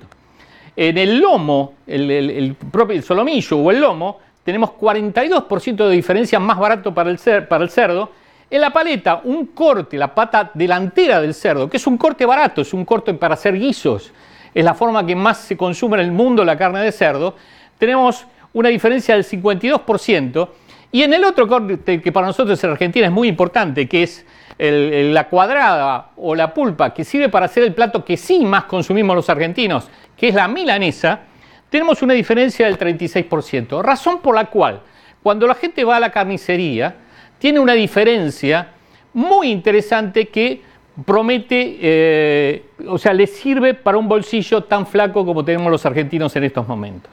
En 0.76 0.98
el 0.98 1.20
lomo, 1.20 1.74
el, 1.86 2.56
propio 2.72 3.02
solomillo 3.02 3.58
o 3.58 3.72
el 3.72 3.80
lomo, 3.80 4.20
tenemos 4.44 4.72
42% 4.72 5.88
de 5.88 5.92
diferencia 5.92 6.40
más 6.40 6.58
barato 6.58 6.94
para 6.94 7.10
el, 7.10 7.20
para 7.48 7.64
el 7.64 7.70
cerdo. 7.70 8.10
En 8.50 8.62
la 8.62 8.72
paleta, 8.72 9.22
un 9.24 9.48
corte, 9.48 9.98
la 9.98 10.14
pata 10.14 10.52
delantera 10.54 11.22
del 11.22 11.34
cerdo, 11.34 11.70
que 11.70 11.78
es 11.78 11.88
un 11.88 11.98
corte 11.98 12.26
barato, 12.26 12.62
es 12.62 12.74
un 12.74 12.86
corte 12.86 13.14
para 13.14 13.36
hacer 13.36 13.58
guisos, 13.58 14.12
es 14.54 14.64
la 14.64 14.74
forma 14.74 15.06
que 15.06 15.16
más 15.16 15.40
se 15.40 15.58
consume 15.58 15.98
en 15.98 16.06
el 16.06 16.12
mundo 16.12 16.44
la 16.44 16.58
carne 16.58 16.82
de 16.82 16.92
cerdo, 16.92 17.36
tenemos 17.78 18.26
una 18.54 18.70
diferencia 18.70 19.16
del 19.16 19.26
52%. 19.26 20.50
Y 20.92 21.02
en 21.02 21.14
el 21.14 21.24
otro 21.24 21.48
corte 21.48 22.02
que 22.02 22.12
para 22.12 22.28
nosotros 22.28 22.64
en 22.64 22.70
Argentina 22.70 23.08
es 23.08 23.12
muy 23.12 23.28
importante, 23.28 23.88
que 23.88 24.04
es 24.04 24.26
la 24.72 25.28
cuadrada 25.28 26.12
o 26.18 26.36
la 26.36 26.54
pulpa, 26.54 26.94
que 26.94 27.04
sirve 27.04 27.30
para 27.30 27.48
hacer 27.48 27.64
el 27.64 27.74
plato 27.74 28.04
que 28.06 28.18
sí 28.18 28.46
más 28.46 28.66
consumimos 28.66 29.16
los 29.16 29.30
argentinos, 29.30 29.90
que 30.16 30.30
es 30.30 30.36
la 30.36 30.48
milanesa, 30.48 31.22
tenemos 31.70 32.02
una 32.02 32.14
diferencia 32.14 32.68
del 32.68 32.78
36%. 32.78 33.82
Razón 33.82 34.20
por 34.20 34.36
la 34.36 34.46
cual 34.46 34.82
cuando 35.24 35.48
la 35.48 35.56
gente 35.56 35.86
va 35.86 35.96
a 35.96 36.00
la 36.02 36.12
carnicería, 36.12 36.96
tiene 37.40 37.60
una 37.60 37.74
diferencia 37.74 38.68
muy 39.14 39.50
interesante 39.50 40.28
que 40.28 40.62
promete, 41.06 41.78
eh, 41.82 42.66
o 42.88 42.98
sea, 42.98 43.14
le 43.14 43.26
sirve 43.26 43.74
para 43.74 43.98
un 43.98 44.08
bolsillo 44.08 44.66
tan 44.66 44.86
flaco 44.86 45.26
como 45.26 45.44
tenemos 45.44 45.72
los 45.72 45.86
argentinos 45.86 46.36
en 46.36 46.44
estos 46.44 46.68
momentos. 46.68 47.12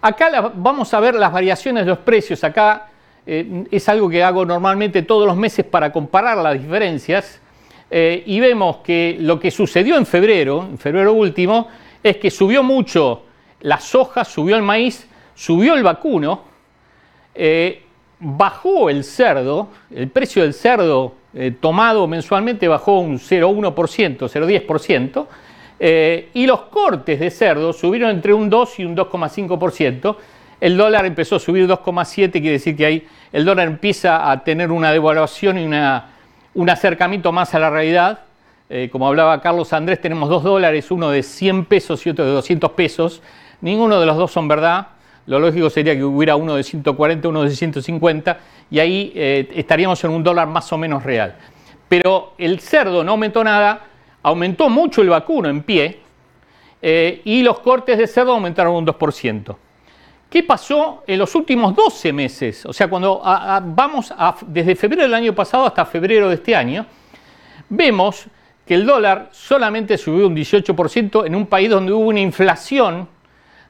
Acá 0.00 0.52
vamos 0.54 0.94
a 0.94 1.00
ver 1.00 1.16
las 1.16 1.32
variaciones 1.32 1.84
de 1.84 1.90
los 1.90 1.98
precios. 1.98 2.44
Acá 2.44 2.88
eh, 3.26 3.64
es 3.70 3.88
algo 3.88 4.08
que 4.08 4.22
hago 4.22 4.44
normalmente 4.44 5.02
todos 5.02 5.26
los 5.26 5.36
meses 5.36 5.64
para 5.64 5.92
comparar 5.92 6.38
las 6.38 6.60
diferencias. 6.60 7.40
Eh, 7.90 8.22
y 8.26 8.40
vemos 8.40 8.78
que 8.78 9.16
lo 9.20 9.38
que 9.38 9.50
sucedió 9.50 9.96
en 9.96 10.06
febrero, 10.06 10.66
en 10.68 10.78
febrero 10.78 11.12
último, 11.12 11.68
es 12.02 12.16
que 12.16 12.30
subió 12.30 12.62
mucho 12.62 13.22
la 13.60 13.78
soja, 13.78 14.24
subió 14.24 14.56
el 14.56 14.62
maíz, 14.62 15.08
subió 15.34 15.74
el 15.74 15.82
vacuno, 15.82 16.42
eh, 17.34 17.82
bajó 18.18 18.90
el 18.90 19.04
cerdo, 19.04 19.68
el 19.94 20.08
precio 20.08 20.42
del 20.42 20.54
cerdo 20.54 21.14
tomado 21.60 22.06
mensualmente 22.06 22.68
bajó 22.68 23.00
un 23.00 23.18
0,1%, 23.18 24.28
0,10%, 24.28 25.26
eh, 25.78 26.30
y 26.34 26.46
los 26.46 26.60
cortes 26.62 27.18
de 27.18 27.30
cerdo 27.30 27.72
subieron 27.72 28.10
entre 28.10 28.32
un 28.32 28.48
2 28.48 28.78
y 28.78 28.84
un 28.84 28.96
2,5%. 28.96 30.16
El 30.64 30.78
dólar 30.78 31.04
empezó 31.04 31.36
a 31.36 31.38
subir 31.38 31.66
2,7, 31.66 32.32
quiere 32.32 32.52
decir 32.52 32.74
que 32.74 32.86
ahí 32.86 33.06
el 33.32 33.44
dólar 33.44 33.68
empieza 33.68 34.30
a 34.30 34.44
tener 34.44 34.72
una 34.72 34.92
devaluación 34.92 35.58
y 35.58 35.66
un 36.54 36.70
acercamiento 36.70 37.32
más 37.32 37.54
a 37.54 37.58
la 37.58 37.68
realidad. 37.68 38.20
Eh, 38.70 38.88
como 38.90 39.06
hablaba 39.06 39.42
Carlos 39.42 39.74
Andrés, 39.74 40.00
tenemos 40.00 40.30
dos 40.30 40.42
dólares, 40.42 40.90
uno 40.90 41.10
de 41.10 41.22
100 41.22 41.66
pesos 41.66 42.06
y 42.06 42.08
otro 42.08 42.24
de 42.24 42.30
200 42.30 42.70
pesos. 42.70 43.20
Ninguno 43.60 44.00
de 44.00 44.06
los 44.06 44.16
dos 44.16 44.32
son 44.32 44.48
verdad. 44.48 44.86
Lo 45.26 45.38
lógico 45.38 45.68
sería 45.68 45.94
que 45.94 46.02
hubiera 46.02 46.34
uno 46.34 46.54
de 46.54 46.62
140, 46.62 47.28
uno 47.28 47.42
de 47.42 47.50
150, 47.50 48.38
y 48.70 48.78
ahí 48.78 49.12
eh, 49.14 49.46
estaríamos 49.54 50.02
en 50.04 50.12
un 50.12 50.22
dólar 50.22 50.48
más 50.48 50.72
o 50.72 50.78
menos 50.78 51.02
real. 51.02 51.36
Pero 51.90 52.32
el 52.38 52.58
cerdo 52.60 53.04
no 53.04 53.10
aumentó 53.10 53.44
nada, 53.44 53.82
aumentó 54.22 54.70
mucho 54.70 55.02
el 55.02 55.10
vacuno 55.10 55.50
en 55.50 55.62
pie 55.62 56.00
eh, 56.80 57.20
y 57.22 57.42
los 57.42 57.60
cortes 57.60 57.98
de 57.98 58.06
cerdo 58.06 58.32
aumentaron 58.32 58.74
un 58.74 58.86
2%. 58.86 59.56
¿Qué 60.34 60.42
pasó 60.42 61.04
en 61.06 61.20
los 61.20 61.32
últimos 61.36 61.76
12 61.76 62.12
meses? 62.12 62.66
O 62.66 62.72
sea, 62.72 62.88
cuando 62.88 63.22
vamos 63.66 64.12
desde 64.48 64.74
febrero 64.74 65.02
del 65.02 65.14
año 65.14 65.32
pasado 65.32 65.64
hasta 65.64 65.84
febrero 65.84 66.28
de 66.28 66.34
este 66.34 66.56
año, 66.56 66.84
vemos 67.68 68.26
que 68.66 68.74
el 68.74 68.84
dólar 68.84 69.28
solamente 69.30 69.96
subió 69.96 70.26
un 70.26 70.34
18% 70.34 71.24
en 71.24 71.36
un 71.36 71.46
país 71.46 71.70
donde 71.70 71.92
hubo 71.92 72.08
una 72.08 72.18
inflación 72.18 73.06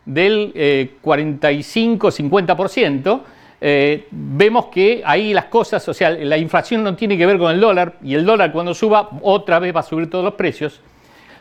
del 0.06 0.54
45-50%, 1.02 3.20
eh, 3.60 4.08
vemos 4.10 4.64
que 4.68 5.02
ahí 5.04 5.34
las 5.34 5.44
cosas, 5.44 5.86
o 5.86 5.92
sea, 5.92 6.12
la 6.12 6.38
inflación 6.38 6.82
no 6.82 6.96
tiene 6.96 7.18
que 7.18 7.26
ver 7.26 7.36
con 7.36 7.52
el 7.52 7.60
dólar 7.60 7.96
y 8.02 8.14
el 8.14 8.24
dólar 8.24 8.52
cuando 8.52 8.72
suba 8.72 9.10
otra 9.20 9.58
vez 9.58 9.76
va 9.76 9.80
a 9.80 9.82
subir 9.82 10.08
todos 10.08 10.24
los 10.24 10.32
precios. 10.32 10.80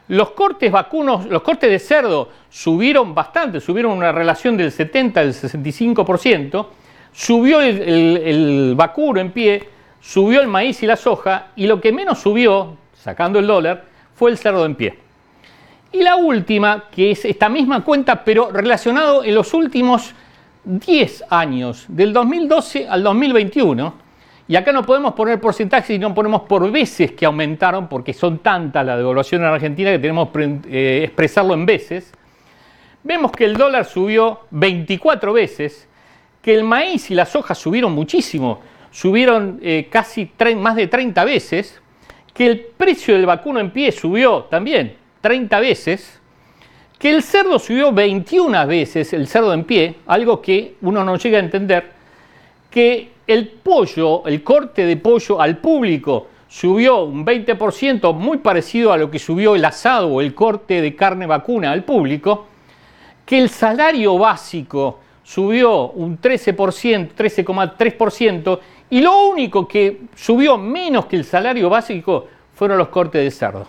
Los 0.10 0.31
cortes 0.31 0.72
vacunos, 0.72 1.25
los 1.27 1.41
cortes 1.41 1.69
de 1.69 1.79
cerdo 1.79 2.29
subieron 2.50 3.15
bastante, 3.15 3.60
subieron 3.60 3.93
una 3.93 4.12
relación 4.12 4.57
del 4.57 4.72
70 4.72 5.19
al 5.19 5.33
65%, 5.33 6.67
subió 7.13 7.62
el, 7.62 7.81
el 7.81 8.74
vacuno 8.75 9.19
en 9.22 9.31
pie, 9.31 9.63
subió 10.01 10.41
el 10.41 10.48
maíz 10.48 10.83
y 10.83 10.88
la 10.88 10.98
soja 10.98 11.48
y 11.55 11.67
lo 11.67 11.79
que 11.79 11.93
menos 11.93 12.19
subió, 12.19 12.75
sacando 12.93 13.39
el 13.39 13.48
dólar, 13.48 13.86
fue 14.15 14.31
el 14.31 14.38
cerdo 14.38 14.65
en 14.65 14.75
pie. 14.75 15.00
Y 15.93 16.01
la 16.01 16.15
última, 16.15 16.86
que 16.91 17.12
es 17.12 17.24
esta 17.24 17.50
misma 17.50 17.83
cuenta, 17.83 18.24
pero 18.25 18.50
relacionado 18.51 19.24
en 19.24 19.36
los 19.36 19.53
últimos 19.53 20.13
10 20.65 21.25
años, 21.29 21.86
del 21.88 22.12
2012 22.13 22.88
al 22.88 23.03
2021, 23.03 23.93
y 24.47 24.55
acá 24.55 24.73
no 24.73 24.83
podemos 24.83 25.13
poner 25.13 25.39
porcentajes 25.39 25.89
y 25.91 26.00
no 26.00 26.13
ponemos 26.13 26.41
por 26.41 26.69
veces 26.69 27.13
que 27.13 27.25
aumentaron, 27.25 27.88
porque 27.88 28.13
son 28.13 28.39
tantas 28.39 28.85
la 28.85 28.97
devaluación 28.97 29.41
en 29.41 29.47
Argentina 29.47 29.91
que 29.91 30.00
tenemos 30.00 30.29
que 30.29 30.59
eh, 30.67 31.03
expresarlo 31.05 31.53
en 31.53 31.65
veces, 31.65 32.12
vemos 33.03 33.31
que 33.31 33.45
el 33.45 33.55
dólar 33.55 33.85
subió 33.85 34.41
24 34.51 35.31
veces, 35.31 35.88
que 36.41 36.53
el 36.53 36.63
maíz 36.65 37.09
y 37.09 37.15
la 37.15 37.25
soja 37.25 37.55
subieron 37.55 37.93
muchísimo, 37.93 38.59
subieron 38.91 39.59
eh, 39.62 39.88
casi 39.89 40.29
más 40.57 40.75
de 40.75 40.88
30 40.88 41.23
veces, 41.23 41.81
que 42.33 42.47
el 42.47 42.59
precio 42.59 43.13
del 43.13 43.25
vacuno 43.25 43.62
en 43.62 43.71
pie 43.71 43.91
subió 43.93 44.43
también 44.43 44.97
30 45.21 45.59
veces, 45.62 46.19
que 47.00 47.09
el 47.09 47.23
cerdo 47.23 47.59
subió 47.59 47.93
21 47.93 48.67
veces, 48.67 49.13
el 49.13 49.27
cerdo 49.27 49.53
en 49.53 49.63
pie, 49.63 49.95
algo 50.05 50.41
que 50.41 50.75
uno 50.81 51.03
no 51.03 51.15
llega 51.15 51.38
a 51.38 51.41
entender, 51.41 51.91
que 52.69 53.12
el 53.27 53.48
pollo, 53.48 54.25
el 54.25 54.44
corte 54.44 54.86
de 54.86 54.98
pollo 54.98 55.39
al 55.42 55.58
público 55.58 56.27
subió 56.48 57.03
un 57.03 57.25
20%, 57.25 58.13
muy 58.13 58.38
parecido 58.38 58.94
a 58.94 58.98
lo 58.98 59.10
que 59.10 59.20
subió 59.20 59.56
el 59.56 59.65
asado 59.65 60.08
o 60.08 60.22
el 60.22 60.36
corte 60.36 60.82
de 60.82 60.96
carne 60.96 61.25
vacuna 61.25 61.72
al 61.72 61.84
público, 61.84 62.48
que 63.25 63.39
el 63.39 63.50
salario 63.50 64.18
básico 64.18 65.00
subió 65.24 65.89
un 65.92 66.20
13%, 66.20 67.12
13,3%, 67.15 68.60
y 68.89 69.01
lo 69.01 69.27
único 69.27 69.68
que 69.68 70.01
subió 70.15 70.58
menos 70.58 71.06
que 71.08 71.15
el 71.15 71.25
salario 71.25 71.70
básico 71.70 72.27
fueron 72.53 72.77
los 72.77 72.89
cortes 72.89 73.24
de 73.24 73.32
cerdo. 73.32 73.65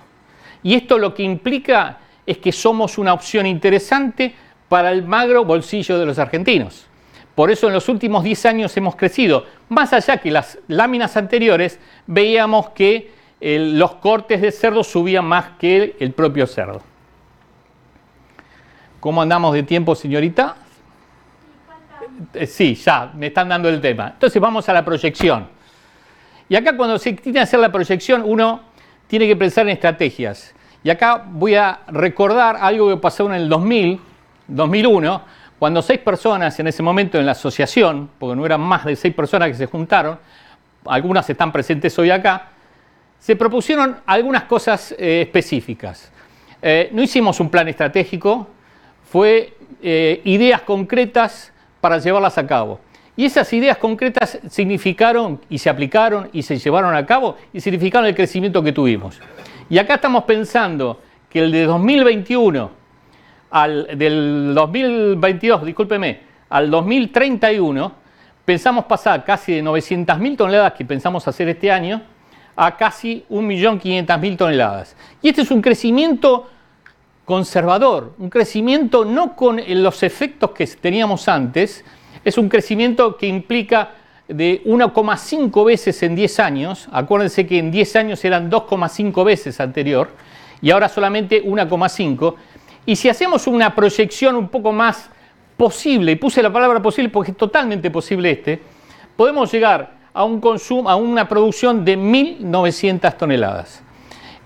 Y 0.62 0.74
esto 0.74 0.98
lo 0.98 1.14
que 1.14 1.22
implica 1.22 2.00
es 2.26 2.38
que 2.38 2.52
somos 2.52 2.98
una 2.98 3.14
opción 3.14 3.46
interesante 3.46 4.34
para 4.68 4.90
el 4.90 5.04
magro 5.04 5.44
bolsillo 5.44 5.98
de 5.98 6.06
los 6.06 6.18
argentinos. 6.18 6.86
Por 7.34 7.50
eso 7.50 7.66
en 7.66 7.74
los 7.74 7.88
últimos 7.88 8.22
10 8.22 8.46
años 8.46 8.76
hemos 8.76 8.94
crecido. 8.96 9.44
Más 9.68 9.92
allá 9.92 10.18
que 10.18 10.30
las 10.30 10.58
láminas 10.68 11.16
anteriores, 11.16 11.80
veíamos 12.06 12.70
que 12.70 13.12
eh, 13.40 13.58
los 13.58 13.96
cortes 13.96 14.40
de 14.40 14.52
cerdo 14.52 14.84
subían 14.84 15.24
más 15.24 15.50
que 15.58 15.96
el 15.98 16.12
propio 16.12 16.46
cerdo. 16.46 16.80
¿Cómo 19.00 19.20
andamos 19.20 19.52
de 19.52 19.64
tiempo, 19.64 19.94
señorita? 19.94 20.56
Eh, 22.32 22.46
sí, 22.46 22.74
ya, 22.74 23.10
me 23.14 23.26
están 23.26 23.48
dando 23.48 23.68
el 23.68 23.80
tema. 23.80 24.10
Entonces 24.14 24.40
vamos 24.40 24.68
a 24.68 24.72
la 24.72 24.84
proyección. 24.84 25.48
Y 26.48 26.56
acá 26.56 26.76
cuando 26.76 26.98
se 26.98 27.12
tiene 27.14 27.38
que 27.38 27.42
hacer 27.42 27.58
la 27.58 27.72
proyección, 27.72 28.22
uno 28.24 28.60
tiene 29.06 29.26
que 29.26 29.36
pensar 29.36 29.66
en 29.66 29.70
estrategias. 29.70 30.54
Y 30.82 30.90
acá 30.90 31.24
voy 31.26 31.54
a 31.54 31.80
recordar 31.88 32.56
algo 32.60 32.88
que 32.90 32.96
pasó 32.96 33.26
en 33.26 33.34
el 33.34 33.48
2000, 33.48 34.00
2001, 34.48 35.22
cuando 35.58 35.82
seis 35.82 36.00
personas 36.00 36.58
en 36.58 36.66
ese 36.66 36.82
momento 36.82 37.18
en 37.18 37.26
la 37.26 37.32
asociación, 37.32 38.10
porque 38.18 38.36
no 38.36 38.44
eran 38.44 38.60
más 38.60 38.84
de 38.84 38.96
seis 38.96 39.14
personas 39.14 39.48
que 39.48 39.54
se 39.54 39.66
juntaron, 39.66 40.18
algunas 40.86 41.28
están 41.28 41.52
presentes 41.52 41.98
hoy 41.98 42.10
acá, 42.10 42.50
se 43.18 43.36
propusieron 43.36 43.96
algunas 44.04 44.44
cosas 44.44 44.94
eh, 44.98 45.22
específicas. 45.22 46.12
Eh, 46.60 46.90
no 46.92 47.02
hicimos 47.02 47.40
un 47.40 47.50
plan 47.50 47.68
estratégico, 47.68 48.48
fue 49.10 49.56
ideas 49.80 50.62
concretas 50.62 51.52
para 51.80 51.98
llevarlas 51.98 52.38
a 52.38 52.46
cabo. 52.46 52.80
Y 53.16 53.26
esas 53.26 53.52
ideas 53.52 53.76
concretas 53.76 54.38
significaron 54.48 55.40
y 55.48 55.58
se 55.58 55.70
aplicaron 55.70 56.30
y 56.32 56.42
se 56.42 56.58
llevaron 56.58 56.96
a 56.96 57.06
cabo 57.06 57.36
y 57.52 57.60
significaron 57.60 58.08
el 58.08 58.14
crecimiento 58.14 58.62
que 58.62 58.72
tuvimos. 58.72 59.20
Y 59.70 59.78
acá 59.78 59.94
estamos 59.94 60.24
pensando 60.24 61.00
que 61.30 61.40
el 61.40 61.52
de 61.52 61.64
2021 61.64 62.70
del 63.62 64.52
2022, 64.52 65.64
discúlpeme, 65.64 66.20
al 66.48 66.70
2031 66.70 67.92
pensamos 68.44 68.84
pasar 68.86 69.24
casi 69.24 69.52
de 69.52 69.62
900.000 69.62 70.36
toneladas 70.36 70.72
que 70.72 70.84
pensamos 70.84 71.26
hacer 71.28 71.48
este 71.48 71.70
año 71.70 72.02
a 72.56 72.76
casi 72.76 73.24
1.500.000 73.30 74.36
toneladas. 74.36 74.96
Y 75.22 75.28
este 75.28 75.42
es 75.42 75.50
un 75.50 75.62
crecimiento 75.62 76.50
conservador, 77.24 78.14
un 78.18 78.28
crecimiento 78.28 79.04
no 79.04 79.34
con 79.34 79.60
los 79.66 80.02
efectos 80.02 80.50
que 80.50 80.66
teníamos 80.66 81.28
antes, 81.28 81.84
es 82.24 82.36
un 82.36 82.48
crecimiento 82.48 83.16
que 83.16 83.26
implica 83.26 83.92
de 84.28 84.62
1,5 84.64 85.64
veces 85.64 86.02
en 86.02 86.14
10 86.16 86.40
años, 86.40 86.88
acuérdense 86.92 87.46
que 87.46 87.58
en 87.58 87.70
10 87.70 87.96
años 87.96 88.24
eran 88.24 88.50
2,5 88.50 89.24
veces 89.24 89.60
anterior, 89.60 90.10
y 90.60 90.70
ahora 90.70 90.88
solamente 90.88 91.44
1,5, 91.44 92.34
y 92.86 92.96
si 92.96 93.08
hacemos 93.08 93.46
una 93.46 93.74
proyección 93.74 94.36
un 94.36 94.48
poco 94.48 94.72
más 94.72 95.10
posible, 95.56 96.12
y 96.12 96.16
puse 96.16 96.42
la 96.42 96.52
palabra 96.52 96.80
posible 96.82 97.08
porque 97.10 97.30
es 97.30 97.36
totalmente 97.36 97.90
posible 97.90 98.30
este, 98.30 98.60
podemos 99.16 99.50
llegar 99.52 99.92
a 100.12 100.24
un 100.24 100.40
consumo, 100.40 100.88
a 100.88 100.96
una 100.96 101.28
producción 101.28 101.84
de 101.84 101.98
1.900 101.98 103.16
toneladas. 103.16 103.82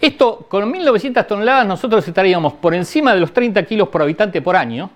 Esto, 0.00 0.47
con 0.49 0.73
1.900 0.73 1.26
toneladas, 1.26 1.66
nosotros 1.66 2.07
estaríamos 2.07 2.52
por 2.54 2.75
encima 2.75 3.14
de 3.14 3.21
los 3.21 3.33
30 3.33 3.62
kilos 3.64 3.88
por 3.88 4.02
habitante 4.02 4.40
por 4.40 4.54
año 4.54 4.90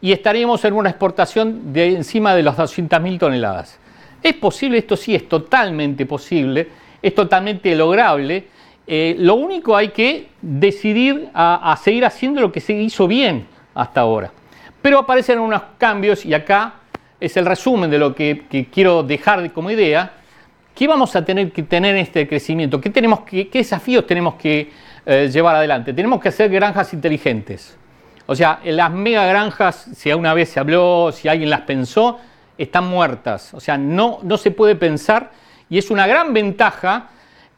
y 0.00 0.12
estaríamos 0.12 0.64
en 0.64 0.74
una 0.74 0.90
exportación 0.90 1.72
de 1.72 1.96
encima 1.96 2.34
de 2.34 2.42
las 2.42 2.56
200.000 2.56 3.18
toneladas. 3.18 3.78
¿Es 4.22 4.34
posible? 4.34 4.78
Esto 4.78 4.96
sí, 4.96 5.14
es 5.14 5.28
totalmente 5.28 6.04
posible, 6.04 6.68
es 7.00 7.14
totalmente 7.14 7.74
lograble. 7.74 8.48
Eh, 8.90 9.14
lo 9.18 9.34
único 9.34 9.76
hay 9.76 9.90
que 9.90 10.28
decidir 10.40 11.28
a, 11.34 11.78
seguir 11.80 12.04
haciendo 12.04 12.40
lo 12.40 12.50
que 12.50 12.60
se 12.60 12.72
hizo 12.72 13.06
bien 13.06 13.46
hasta 13.74 14.00
ahora. 14.00 14.32
Pero 14.82 14.98
aparecen 14.98 15.38
unos 15.38 15.62
cambios 15.76 16.24
y 16.24 16.34
acá 16.34 16.74
es 17.20 17.36
el 17.36 17.46
resumen 17.46 17.90
de 17.90 17.98
lo 17.98 18.14
que 18.14 18.66
quiero 18.72 19.02
dejar 19.02 19.52
como 19.52 19.70
idea 19.70 20.12
¿Qué 20.78 20.86
vamos 20.86 21.16
a 21.16 21.24
tener 21.24 21.50
que 21.50 21.64
tener 21.64 21.96
en 21.96 22.02
este 22.02 22.28
crecimiento? 22.28 22.80
¿Qué, 22.80 22.88
tenemos 22.88 23.22
qué 23.22 23.50
desafíos 23.52 24.06
tenemos 24.06 24.36
que 24.36 24.70
eh, 25.04 25.28
llevar 25.28 25.56
adelante? 25.56 25.92
Tenemos 25.92 26.20
que 26.20 26.28
hacer 26.28 26.48
granjas 26.48 26.94
inteligentes. 26.94 27.76
O 28.26 28.36
sea, 28.36 28.60
las 28.64 28.92
mega 28.92 29.26
granjas, 29.26 29.90
si 29.96 30.08
alguna 30.08 30.34
vez 30.34 30.50
se 30.50 30.60
habló, 30.60 31.10
si 31.10 31.26
alguien 31.26 31.50
las 31.50 31.62
pensó, 31.62 32.20
están 32.56 32.86
muertas. 32.86 33.54
O 33.54 33.58
sea, 33.58 33.76
no, 33.76 34.20
no 34.22 34.38
se 34.38 34.52
puede 34.52 34.76
pensar 34.76 35.32
y 35.68 35.78
es 35.78 35.90
una 35.90 36.06
gran 36.06 36.32
ventaja 36.32 37.08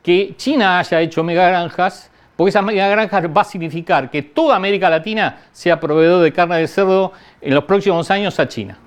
que 0.02 0.34
China 0.36 0.78
haya 0.78 1.00
hecho 1.00 1.22
mega 1.22 1.48
granjas, 1.48 2.10
porque 2.36 2.50
esas 2.50 2.64
mega 2.64 2.88
granjas 2.88 3.24
va 3.26 3.42
a 3.42 3.44
significar 3.44 4.10
que 4.10 4.22
toda 4.22 4.56
América 4.56 4.88
Latina 4.88 5.40
sea 5.52 5.78
proveedor 5.78 6.22
de 6.22 6.32
carne 6.32 6.56
de 6.58 6.68
cerdo 6.68 7.12
en 7.40 7.54
los 7.54 7.64
próximos 7.64 8.10
años 8.10 8.40
a 8.40 8.48
China. 8.48 8.78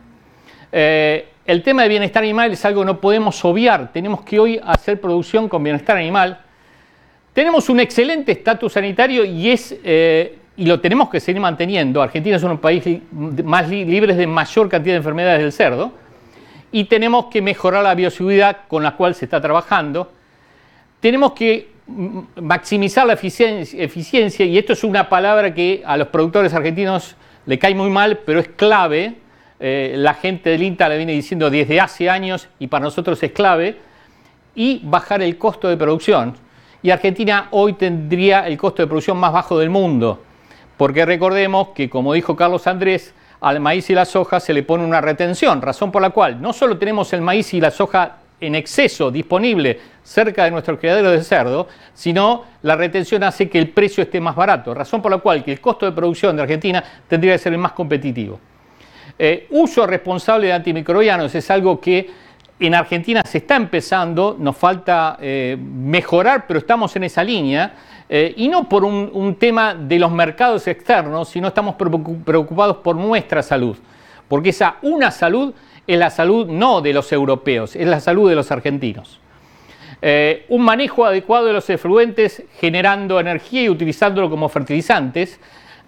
Eh, 0.72 1.28
el 1.46 1.62
tema 1.62 1.84
de 1.84 1.90
bienestar 1.90 2.24
animal 2.24 2.52
es 2.52 2.66
algo 2.66 2.82
que 2.82 2.86
no 2.86 3.00
podemos 3.00 3.44
obviar. 3.46 3.92
Tenemos 3.92 4.22
que 4.22 4.40
hoy 4.40 4.60
hacer 4.64 5.00
producción 5.00 5.50
con 5.50 5.64
bienestar 5.64 5.98
animal. 5.98 6.40
Tenemos 7.34 7.70
un 7.70 7.80
excelente 7.80 8.32
estatus 8.32 8.74
sanitario 8.74 9.26
y, 9.26 9.52
es, 9.52 9.76
eh, 9.84 10.38
y 10.56 10.66
lo 10.66 10.80
tenemos 10.80 11.10
que 11.10 11.20
seguir 11.20 11.42
manteniendo. 11.42 12.02
Argentina 12.02 12.38
es 12.38 12.44
uno 12.44 12.58
de 12.62 13.02
los 13.12 13.46
más 13.46 13.70
de 13.70 14.28
mayor 14.28 14.70
cantidad 14.70 14.94
de 14.94 14.98
enfermedades 14.98 15.42
del 15.42 15.52
cerdo. 15.52 15.92
Y 16.72 16.86
tenemos 16.86 17.26
que 17.26 17.42
mejorar 17.42 17.84
la 17.84 17.94
bioseguridad 17.94 18.62
con 18.68 18.82
la 18.82 18.96
cual 18.96 19.14
se 19.14 19.26
está 19.26 19.42
trabajando. 19.42 20.12
Tenemos 21.04 21.34
que 21.34 21.68
maximizar 22.38 23.06
la 23.06 23.12
eficiencia, 23.12 24.46
y 24.46 24.58
esto 24.58 24.72
es 24.72 24.86
una 24.86 25.10
palabra 25.10 25.54
que 25.54 25.84
a 25.86 25.98
los 25.98 26.08
productores 26.08 26.54
argentinos 26.54 27.18
le 27.46 27.60
cae 27.60 27.76
muy 27.76 27.90
mal, 27.90 28.20
pero 28.20 28.40
es 28.40 28.48
clave 28.48 29.16
eh, 29.60 29.96
la 29.98 30.14
gente 30.14 30.52
del 30.52 30.64
INTA 30.64 30.88
le 30.88 30.96
viene 30.96 31.12
diciendo 31.12 31.50
desde 31.50 31.82
hace 31.82 32.10
años 32.10 32.48
y 32.58 32.68
para 32.68 32.86
nosotros 32.86 33.22
es 33.22 33.34
clave, 33.34 33.76
y 34.56 34.80
bajar 34.86 35.22
el 35.22 35.38
costo 35.38 35.68
de 35.68 35.76
producción. 35.76 36.36
Y 36.82 36.90
Argentina 36.90 37.50
hoy 37.52 37.74
tendría 37.74 38.48
el 38.48 38.58
costo 38.58 38.82
de 38.82 38.88
producción 38.88 39.18
más 39.18 39.34
bajo 39.34 39.60
del 39.60 39.70
mundo, 39.70 40.24
porque 40.78 41.06
recordemos 41.06 41.72
que, 41.76 41.90
como 41.90 42.14
dijo 42.14 42.38
Carlos 42.38 42.66
Andrés, 42.66 43.14
al 43.42 43.60
maíz 43.60 43.90
y 43.90 43.94
la 43.94 44.06
soja 44.06 44.40
se 44.40 44.54
le 44.54 44.64
pone 44.64 44.86
una 44.86 45.02
retención, 45.02 45.62
razón 45.62 45.92
por 45.92 46.02
la 46.02 46.12
cual 46.12 46.42
no 46.42 46.54
solo 46.54 46.78
tenemos 46.78 47.12
el 47.12 47.20
maíz 47.20 47.54
y 47.54 47.60
la 47.60 47.72
soja 47.72 48.20
en 48.40 48.56
exceso 48.56 49.10
disponible 49.12 49.80
cerca 50.04 50.44
de 50.44 50.52
nuestro 50.52 50.78
criadero 50.78 51.12
de 51.12 51.24
cerdo, 51.24 51.68
sino 51.94 52.44
la 52.62 52.76
retención 52.76 53.24
hace 53.24 53.50
que 53.50 53.58
el 53.60 53.70
precio 53.70 54.04
esté 54.04 54.20
más 54.20 54.36
barato, 54.36 54.74
razón 54.74 55.02
por 55.02 55.12
la 55.12 55.20
cual 55.20 55.44
que 55.44 55.54
el 55.54 55.62
costo 55.62 55.86
de 55.86 55.92
producción 55.92 56.36
de 56.36 56.42
Argentina 56.42 56.84
tendría 57.08 57.34
que 57.34 57.40
ser 57.40 57.54
el 57.54 57.60
más 57.60 57.72
competitivo. 57.72 58.40
Eh, 59.18 59.48
uso 59.52 59.86
responsable 59.86 60.48
de 60.48 60.54
antimicrobianos 60.54 61.34
es 61.36 61.50
algo 61.52 61.80
que 61.80 62.10
en 62.60 62.76
Argentina 62.76 63.24
se 63.26 63.40
está 63.40 63.56
empezando, 63.56 64.36
nos 64.40 64.56
falta 64.56 65.18
eh, 65.22 65.58
mejorar, 65.60 66.46
pero 66.48 66.60
estamos 66.60 66.96
en 66.96 67.04
esa 67.04 67.24
línea, 67.24 67.74
eh, 68.08 68.34
y 68.38 68.48
no 68.48 68.70
por 68.70 68.84
un, 68.84 69.36
tema 69.36 69.74
de 69.74 70.00
los 70.00 70.12
mercados 70.12 70.68
externos, 70.68 71.30
sino 71.30 71.48
estamos 71.48 71.76
preocupados 71.76 72.78
por 72.78 72.96
nuestra 72.96 73.42
salud, 73.42 73.76
porque 74.28 74.50
esa 74.50 74.76
una 74.82 75.10
salud 75.12 75.54
es 75.88 75.98
la 75.98 76.10
salud 76.10 76.48
no 76.48 76.82
de 76.82 76.94
los 76.94 77.12
europeos, 77.12 77.76
es 77.76 77.88
la 77.88 78.00
salud 78.00 78.30
de 78.30 78.36
los 78.36 78.52
argentinos. 78.52 79.20
un 80.50 80.62
manejo 80.62 81.06
adecuado 81.06 81.46
de 81.46 81.54
los 81.54 81.70
efluentes 81.70 82.44
generando 82.60 83.20
energía 83.20 83.64
y 83.64 83.70
utilizándolo 83.70 84.30
como 84.30 84.50
fertilizantes, 84.50 85.40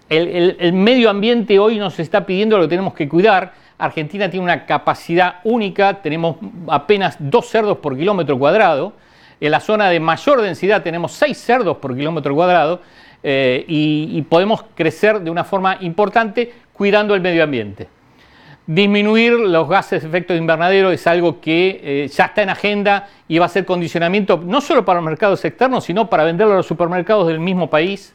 el, 0.08 0.72
medio 0.72 1.10
ambiente 1.10 1.58
hoy 1.58 1.78
nos 1.78 1.98
está 1.98 2.24
pidiendo 2.24 2.58
lo 2.58 2.68
tenemos 2.68 2.94
que 2.94 3.08
cuidar. 3.08 3.52
Argentina 3.78 4.30
tiene 4.30 4.44
una 4.44 4.64
capacidad 4.64 5.36
única, 5.44 6.00
tenemos 6.00 6.36
apenas 6.68 7.16
dos 7.18 7.48
cerdos 7.48 7.78
por 7.78 7.96
kilómetro 7.96 8.38
cuadrado. 8.38 8.92
En 9.40 9.50
la 9.50 9.60
zona 9.60 9.90
de 9.90 10.00
mayor 10.00 10.40
densidad 10.40 10.82
tenemos 10.82 11.12
seis 11.12 11.36
cerdos 11.38 11.76
por 11.78 11.94
kilómetro 11.94 12.34
cuadrado 12.34 12.80
eh, 13.22 13.64
y, 13.68 14.22
podemos 14.22 14.64
crecer 14.74 15.20
de 15.20 15.30
una 15.30 15.44
forma 15.44 15.76
importante 15.80 16.54
cuidando 16.72 17.14
el 17.14 17.20
medio 17.20 17.42
ambiente. 17.42 17.88
Disminuir 18.66 19.32
los 19.32 19.68
gases 19.68 20.02
de 20.02 20.08
efecto 20.08 20.32
de 20.32 20.40
invernadero 20.40 20.90
es 20.90 21.06
algo 21.06 21.40
que 21.40 21.80
eh, 21.82 22.08
ya 22.08 22.24
está 22.24 22.42
en 22.42 22.50
agenda 22.50 23.08
y 23.28 23.38
va 23.38 23.46
a 23.46 23.48
ser 23.48 23.64
condicionamiento 23.64 24.42
no 24.44 24.60
solo 24.60 24.84
para 24.84 24.98
los 24.98 25.04
mercados 25.04 25.44
externos, 25.44 25.84
sino 25.84 26.10
para 26.10 26.24
venderlo 26.24 26.54
a 26.54 26.56
los 26.56 26.66
supermercados 26.66 27.28
del 27.28 27.38
mismo 27.38 27.70
país. 27.70 28.12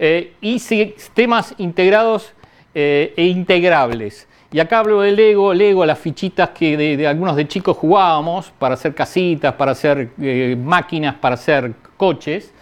Eh, 0.00 0.32
y 0.40 0.58
sistemas 0.58 1.54
integrados 1.58 2.32
eh, 2.74 3.14
e 3.16 3.24
integrables. 3.26 4.26
Y 4.50 4.60
acá 4.60 4.80
hablo 4.80 5.02
del 5.02 5.16
Lego, 5.16 5.54
Lego, 5.54 5.84
las 5.84 5.98
fichitas 5.98 6.50
que 6.50 6.76
de, 6.76 7.06
algunos 7.06 7.36
de 7.36 7.46
chicos 7.46 7.76
jugábamos 7.76 8.52
para 8.58 8.74
hacer 8.74 8.94
casitas, 8.94 9.54
para 9.54 9.72
hacer 9.72 10.10
máquinas, 10.56 11.16
para 11.16 11.34
hacer 11.34 11.74
coches. 11.96 12.52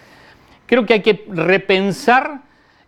Creo 0.65 0.85
que 0.85 0.95
hay 0.95 1.01
que 1.01 1.25
repensar 1.29 2.41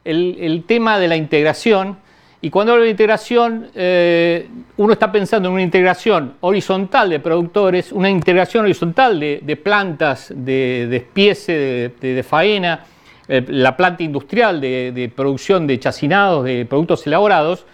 el, 0.04 0.64
tema 0.68 1.00
de 1.00 1.08
la 1.08 1.16
integración 1.16 1.98
Y 2.42 2.50
cuando 2.50 2.72
hablo 2.72 2.86
de 2.86 2.92
integración, 2.92 3.68
eh, 3.76 4.48
uno 4.78 4.94
está 4.94 5.12
pensando 5.12 5.50
en 5.50 5.56
una 5.56 5.64
integración 5.64 6.36
horizontal 6.40 7.10
de 7.10 7.20
productores, 7.20 7.92
una 7.92 8.10
integración 8.10 8.64
horizontal 8.64 9.20
de, 9.20 9.62
plantas, 9.62 10.32
de 10.34 10.88
despiece, 10.90 11.92
de, 12.00 12.24
faena, 12.24 12.86
eh, 13.28 13.46
la 13.50 13.76
planta 13.76 14.04
industrial 14.04 14.62
de, 14.62 15.12
producción 15.14 15.68
de 15.68 15.80
chacinados, 15.80 16.46
de 16.46 16.66
productos 16.66 17.06
elaborados, 17.08 17.66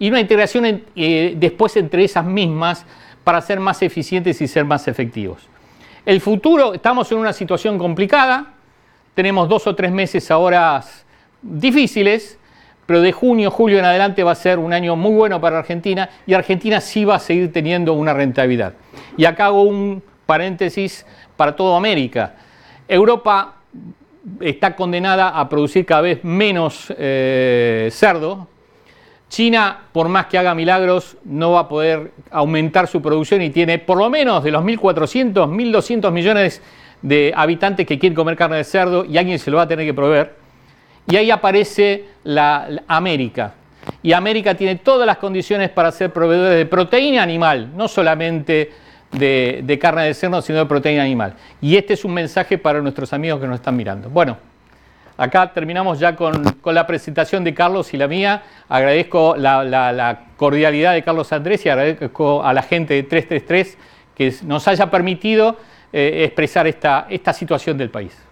y 0.00 0.10
una 0.10 0.20
integración 0.20 0.82
eh, 0.96 1.34
después 1.36 1.76
entre 1.76 2.02
esas 2.02 2.24
mismas 2.24 2.84
para 3.22 3.40
ser 3.40 3.60
más 3.60 3.82
eficientes 3.82 4.40
y 4.40 4.48
ser 4.48 4.64
más 4.64 4.88
efectivos. 4.88 5.48
El 6.04 6.20
futuro, 6.20 6.74
estamos 6.74 7.12
en 7.12 7.18
una 7.18 7.32
situación 7.32 7.78
complicada, 7.78 8.54
tenemos 9.14 9.48
dos 9.48 9.66
o 9.68 9.76
tres 9.76 9.92
meses 9.92 10.28
ahora 10.32 10.82
difíciles, 11.40 12.38
pero 12.88 13.02
de 13.02 13.12
junio, 13.12 13.50
julio 13.50 13.78
en 13.78 13.84
adelante 13.84 14.24
va 14.24 14.32
a 14.32 14.34
ser 14.34 14.58
un 14.58 14.72
año 14.72 14.96
muy 14.96 15.12
bueno 15.12 15.38
para 15.42 15.58
Argentina 15.58 16.08
y 16.26 16.32
Argentina 16.32 16.80
sí 16.80 17.04
va 17.04 17.16
a 17.16 17.18
seguir 17.18 17.52
teniendo 17.52 17.92
una 17.92 18.14
rentabilidad. 18.14 18.72
Y 19.14 19.26
acá 19.26 19.44
hago 19.44 19.64
un 19.64 20.02
paréntesis 20.24 21.04
para 21.36 21.54
toda 21.54 21.76
América. 21.76 22.36
Europa 22.88 23.56
está 24.40 24.74
condenada 24.74 25.38
a 25.38 25.46
producir 25.50 25.84
cada 25.84 26.00
vez 26.00 26.24
menos 26.24 26.90
eh, 26.96 27.90
cerdo. 27.92 28.48
China, 29.28 29.80
por 29.92 30.08
más 30.08 30.24
que 30.24 30.38
haga 30.38 30.54
milagros, 30.54 31.18
no 31.24 31.52
va 31.52 31.60
a 31.60 31.68
poder 31.68 32.12
aumentar 32.30 32.86
su 32.86 33.02
producción 33.02 33.42
y 33.42 33.50
tiene 33.50 33.78
por 33.78 33.98
lo 33.98 34.08
menos 34.08 34.42
de 34.42 34.50
los 34.50 34.64
1.400, 34.64 35.34
1.200 35.34 36.10
millones 36.10 36.62
de 37.02 37.34
habitantes 37.36 37.86
que 37.86 37.98
quieren 37.98 38.16
comer 38.16 38.34
carne 38.34 38.56
de 38.56 38.64
cerdo 38.64 39.04
y 39.04 39.18
alguien 39.18 39.38
se 39.38 39.50
lo 39.50 39.58
va 39.58 39.64
a 39.64 39.68
tener 39.68 39.84
que 39.84 39.92
proveer. 39.92 40.47
Y 41.10 41.16
ahí 41.16 41.30
aparece 41.30 42.04
la, 42.24 42.68
América. 42.86 43.54
Y 44.02 44.12
América 44.12 44.54
tiene 44.54 44.76
todas 44.76 45.06
las 45.06 45.16
condiciones 45.16 45.70
para 45.70 45.90
ser 45.90 46.12
proveedores 46.12 46.58
de 46.58 46.66
proteína 46.66 47.22
animal, 47.22 47.70
no 47.74 47.88
solamente 47.88 48.70
de, 49.12 49.78
carne 49.80 50.04
de 50.04 50.14
cerdo, 50.14 50.42
sino 50.42 50.58
de 50.58 50.66
proteína 50.66 51.02
animal. 51.02 51.34
Y 51.62 51.76
este 51.76 51.94
es 51.94 52.04
un 52.04 52.12
mensaje 52.12 52.58
para 52.58 52.82
nuestros 52.82 53.14
amigos 53.14 53.40
que 53.40 53.46
nos 53.46 53.56
están 53.56 53.74
mirando. 53.74 54.10
Bueno, 54.10 54.36
acá 55.16 55.50
terminamos 55.54 55.98
ya 55.98 56.14
con, 56.14 56.42
la 56.62 56.86
presentación 56.86 57.42
de 57.42 57.54
Carlos 57.54 57.94
y 57.94 57.96
la 57.96 58.06
mía. 58.06 58.42
Agradezco 58.68 59.34
la, 59.34 60.24
cordialidad 60.36 60.92
de 60.92 61.02
Carlos 61.02 61.32
Andrés 61.32 61.64
y 61.64 61.70
agradezco 61.70 62.44
a 62.44 62.52
la 62.52 62.62
gente 62.62 62.92
de 62.92 63.02
333 63.04 63.78
que 64.14 64.34
nos 64.44 64.68
haya 64.68 64.90
permitido 64.90 65.56
eh, 65.90 66.24
expresar 66.26 66.66
esta, 66.66 67.06
esta 67.08 67.32
situación 67.32 67.78
del 67.78 67.88
país. 67.88 68.27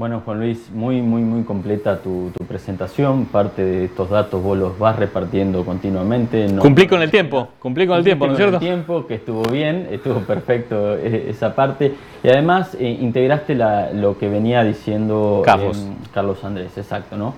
Bueno, 0.00 0.22
Juan 0.24 0.38
Luis, 0.38 0.70
muy, 0.72 1.02
muy, 1.02 1.20
muy 1.20 1.42
completa 1.42 1.98
tu, 1.98 2.32
presentación. 2.48 3.26
Parte 3.26 3.62
de 3.62 3.84
estos 3.84 4.08
datos 4.08 4.42
vos 4.42 4.56
los 4.56 4.78
vas 4.78 4.96
repartiendo 4.96 5.62
continuamente. 5.62 6.46
cumplí 6.58 6.86
con 6.86 7.02
el 7.02 7.10
tiempo, 7.10 7.48
cumplí 7.58 7.86
con 7.86 7.98
el 7.98 8.04
tiempo, 8.04 8.24
¿no 8.26 8.32
es 8.32 8.38
cierto? 8.38 8.56
el 8.56 8.60
tiempo, 8.60 9.06
que 9.06 9.16
estuvo 9.16 9.42
bien, 9.42 9.88
estuvo 9.90 10.20
perfecto 10.20 10.96
e, 10.96 11.28
esa 11.28 11.54
parte. 11.54 11.92
Y 12.22 12.28
además 12.28 12.74
eh, 12.80 12.96
integraste 12.98 13.54
lo 13.54 14.16
que 14.16 14.30
venía 14.30 14.64
diciendo 14.64 15.42
Carlos. 15.44 15.76
Em, 15.76 15.94
Carlos 16.14 16.42
Andrés, 16.44 16.78
exacto, 16.78 17.18
¿no? 17.18 17.34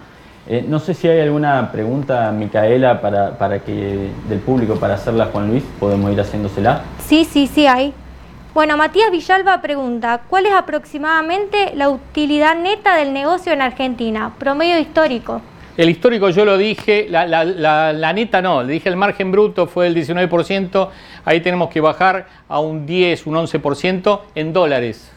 Eh, 0.47 0.65
no 0.69 0.79
sé 0.79 0.95
si 0.95 1.09
hay 1.09 1.19
alguna 1.19 1.73
pregunta, 1.73 2.31
Micaela, 2.31 3.01
para, 3.01 3.39
para 3.39 3.59
que, 3.59 4.09
del 4.29 4.39
público 4.39 4.77
para 4.77 4.95
hacerla 4.95 5.27
Juan 5.33 5.49
Luis. 5.49 5.65
Podemos 5.81 6.13
ir 6.13 6.21
haciéndosela. 6.21 6.83
Sí, 7.01 7.25
sí, 7.25 7.49
sí 7.49 7.67
hay. 7.67 7.93
Bueno, 8.55 8.77
Matías 8.77 9.11
Villalba 9.11 9.63
pregunta, 9.63 10.21
¿cuál 10.29 10.45
es 10.45 10.53
aproximadamente 10.53 11.73
la 11.75 11.89
utilidad 11.89 12.55
neta 12.55 12.97
del 12.97 13.15
negocio 13.15 13.51
en 13.51 13.63
Argentina? 13.63 14.35
Promedio 14.39 14.79
histórico. 14.79 15.41
El 15.79 15.89
histórico 15.89 16.29
yo 16.29 16.45
lo 16.45 16.59
dije, 16.59 17.07
la, 17.09 18.13
neta 18.13 18.43
no, 18.43 18.63
le 18.63 18.75
dije 18.75 18.91
el 18.91 18.97
margen 18.97 19.33
bruto 19.33 19.67
fue 19.67 19.87
el 19.87 19.97
19%, 19.97 20.91
ahí 21.25 21.41
tenemos 21.41 21.71
que 21.71 21.81
bajar 21.81 22.27
a 22.47 22.61
un 22.61 22.85
10, 22.85 23.27
un 23.27 23.37
11% 23.37 24.21
en 24.35 24.53
dólares. 24.53 25.11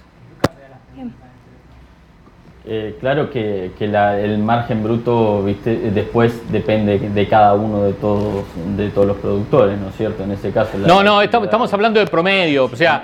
Eh, 2.67 2.95
claro 2.99 3.29
que, 3.29 3.71
el 3.79 4.37
margen 4.39 4.81
bruto 4.81 5.43
¿viste? 5.43 5.91
después 5.91 6.51
depende 6.51 6.97
de 6.97 7.27
cada 7.27 7.53
uno 7.53 7.83
de 7.83 7.93
todos, 7.93 8.43
de 8.75 8.89
todos 8.89 9.05
los 9.05 9.17
productores, 9.17 9.77
¿no 9.77 9.89
es 9.89 9.95
cierto? 9.95 10.23
En 10.23 10.31
ese 10.31 10.49
caso. 10.51 10.75
no, 10.79 11.03
no, 11.03 11.21
estamos, 11.21 11.71
hablando 11.73 11.99
de 11.99 12.07
promedio. 12.07 12.65
O 12.65 12.75
sea, 12.75 13.03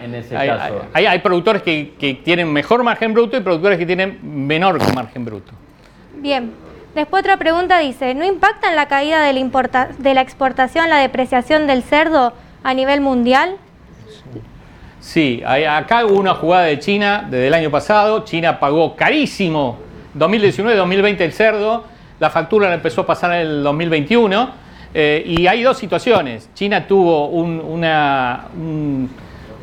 hay, 0.93 1.19
productores 1.19 1.61
que, 1.61 2.21
tienen 2.23 2.51
mejor 2.51 2.83
margen 2.83 3.13
bruto 3.13 3.37
y 3.37 3.41
productores 3.41 3.77
que 3.77 3.85
tienen 3.85 4.19
menor 4.23 4.79
margen 4.95 5.25
bruto. 5.25 5.51
Bien. 6.17 6.51
Después 6.95 7.21
otra 7.21 7.37
pregunta 7.37 7.79
dice, 7.79 8.15
¿no 8.15 8.25
impacta 8.25 8.69
en 8.69 8.75
la 8.75 8.87
caída 8.87 9.21
de 9.21 9.31
la, 9.31 9.89
de 9.97 10.13
la 10.13 10.21
exportación 10.21 10.89
la 10.89 10.97
depreciación 10.97 11.67
del 11.67 11.83
cerdo 11.83 12.33
a 12.63 12.73
nivel 12.73 12.99
mundial? 12.99 13.57
Sí, 15.01 15.41
acá 15.43 16.05
hubo 16.05 16.19
una 16.19 16.35
jugada 16.35 16.65
de 16.65 16.77
China 16.77 17.25
desde 17.27 17.47
el 17.47 17.53
año 17.55 17.71
pasado. 17.71 18.23
China 18.23 18.59
pagó 18.59 18.95
carísimo 18.95 19.79
2019-2020 20.15 21.21
el 21.21 21.33
cerdo. 21.33 21.83
La 22.19 22.29
factura 22.29 22.69
la 22.69 22.75
empezó 22.75 23.01
a 23.01 23.07
pasar 23.07 23.33
en 23.33 23.39
el 23.39 23.63
2021. 23.63 24.49
Eh, 24.93 25.23
y 25.25 25.47
hay 25.47 25.63
dos 25.63 25.77
situaciones. 25.79 26.51
China 26.53 26.85
tuvo 26.85 27.29
una, 27.29 28.45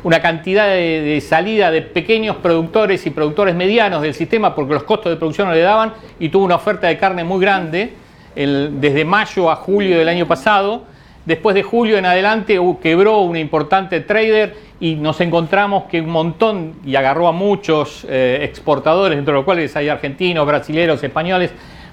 una, 0.03 0.19
cantidad 0.19 0.67
de, 0.67 1.23
salida 1.25 1.71
de 1.71 1.83
pequeños 1.83 2.35
productores 2.35 3.05
y 3.05 3.09
productores 3.09 3.55
medianos 3.55 4.01
del 4.01 4.13
sistema 4.13 4.53
porque 4.53 4.73
los 4.73 4.83
costos 4.83 5.09
de 5.09 5.15
producción 5.15 5.47
no 5.47 5.53
le 5.53 5.61
daban 5.61 5.93
y 6.19 6.27
tuvo 6.27 6.43
una 6.43 6.55
oferta 6.55 6.87
de 6.87 6.97
carne 6.97 7.23
muy 7.23 7.39
grande 7.39 7.93
desde 8.35 9.05
mayo 9.05 9.49
a 9.49 9.55
julio 9.55 9.99
del 9.99 10.09
año 10.09 10.27
pasado. 10.27 10.83
Después 11.25 11.53
de 11.53 11.63
julio 11.63 11.97
en 11.97 12.05
adelante 12.05 12.59
quebró 12.81 13.19
un 13.19 13.37
importante 13.37 13.99
trader 14.01 14.68
y 14.79 14.95
nos 14.95 15.19
encontramos 15.19 15.85
que 15.85 16.01
un 16.01 16.09
montón, 16.09 16.75
y 16.85 16.95
agarró 16.95 17.27
a 17.27 17.31
muchos 17.31 18.05
eh, 18.09 18.39
exportadores, 18.43 19.17
entre 19.17 19.33
los 19.33 19.43
cuales 19.43 19.75
hay 19.75 19.89
argentinos, 19.89 20.45
brasileños, 20.45 21.03
españoles, 21.03 21.51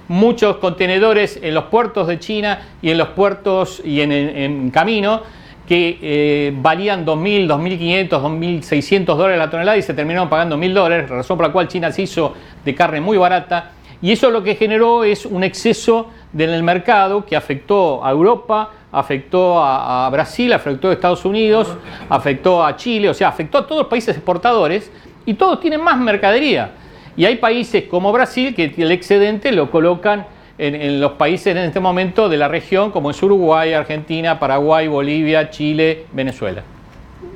muchos 0.09 0.59
contenedores 0.59 1.39
en 1.43 1.55
los 1.55 1.65
puertos 1.65 2.07
de 2.07 2.19
China 2.21 2.61
y 2.81 2.91
en 2.91 2.99
los 2.99 3.09
puertos 3.09 3.83
y 3.85 4.01
en, 4.01 4.71
camino 4.71 5.23
que 5.67 5.99
eh, 6.01 6.53
valían 6.55 7.05
2.000, 7.05 7.49
2.500, 7.49 8.09
2.600 8.09 9.05
dólares 9.05 9.39
la 9.39 9.51
tonelada 9.51 9.77
y 9.77 9.83
se 9.83 9.95
terminaron 9.95 10.29
pagando 10.29 10.57
1.000 10.57 10.73
dólares, 10.73 11.11
razón 11.11 11.37
por 11.37 11.47
la 11.47 11.53
cual 11.53 11.67
China 11.67 11.91
se 11.91 12.03
hizo 12.03 12.35
de 12.65 12.75
carne 12.75 13.01
muy 13.01 13.19
barata. 13.19 13.73
Y 14.01 14.13
eso 14.13 14.31
lo 14.31 14.45
que 14.45 14.55
generó 14.55 15.03
es 15.03 15.27
un 15.27 15.43
exceso 15.43 16.11
en 16.39 16.51
el 16.51 16.63
mercado 16.63 17.25
que 17.25 17.35
afectó 17.35 18.05
a 18.05 18.11
Europa, 18.13 18.71
afectó 18.93 19.63
a, 19.63 20.09
Brasil, 20.11 20.53
afectó 20.53 20.89
a 20.89 20.93
Estados 20.93 21.25
Unidos, 21.25 21.69
afectó 22.09 22.65
a 22.65 22.77
Chile, 22.77 23.09
o 23.09 23.15
sea, 23.15 23.29
afectó 23.29 23.59
a 23.59 23.67
todos 23.67 23.83
los 23.83 23.89
países 23.89 24.17
exportadores 24.17 24.91
y 25.25 25.35
todos 25.35 25.61
tienen 25.61 25.83
más 25.83 25.99
mercadería. 25.99 26.73
Y 27.17 27.25
hay 27.25 27.37
países 27.37 27.85
como 27.85 28.13
Brasil 28.13 28.55
que 28.55 28.75
el 28.77 28.93
excedente 28.93 29.53
lo 29.53 29.71
colocan 29.71 30.27
en, 30.59 31.01
los 31.01 31.13
países 31.13 31.55
en 31.55 31.59
este 31.59 31.81
momento 31.81 32.29
de 32.29 32.37
la 32.37 32.49
región, 32.49 32.91
como 32.91 33.11
es 33.11 33.23
Uruguay, 33.23 33.73
Argentina, 33.75 34.39
Paraguay, 34.39 34.89
Bolivia, 34.89 35.51
Chile, 35.51 36.07
Venezuela. 36.13 36.63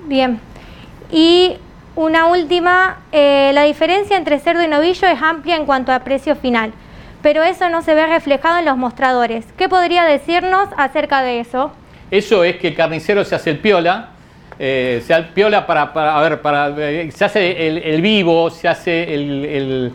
Bien. 0.06 0.40
Y 1.10 1.56
una 1.96 2.26
última, 2.26 3.00
eh, 3.12 3.50
la 3.52 3.64
diferencia 3.64 4.16
entre 4.16 4.38
cerdo 4.38 4.62
y 4.62 4.68
novillo 4.68 5.06
es 5.06 5.20
amplia 5.20 5.56
en 5.56 5.66
cuanto 5.66 5.92
a 5.92 6.00
precio 6.00 6.36
final 6.36 6.72
pero 7.22 7.42
eso 7.42 7.68
no 7.68 7.82
se 7.82 7.94
ve 7.94 8.06
reflejado 8.06 8.58
en 8.58 8.64
los 8.64 8.76
mostradores. 8.76 9.44
¿Qué 9.56 9.68
podría 9.68 10.04
decirnos 10.04 10.68
acerca 10.76 11.22
de 11.22 11.40
eso? 11.40 11.72
Eso 12.10 12.44
es 12.44 12.56
que 12.56 12.68
el 12.68 12.74
carnicero 12.74 13.24
se 13.24 13.34
hace 13.34 13.50
el 13.50 13.58
piola, 13.58 14.10
eh, 14.58 15.02
se 15.06 15.14
hace 15.14 15.28
el 15.28 15.32
piola 15.32 15.66
para, 15.66 15.82
a 15.82 16.22
ver, 16.22 16.40
para, 16.40 16.74
eh, 16.76 17.10
se 17.12 17.24
hace 17.24 17.68
el, 17.94 18.02
vivo, 18.02 18.50
se 18.50 18.68
hace 18.68 19.14
el, 19.14 19.92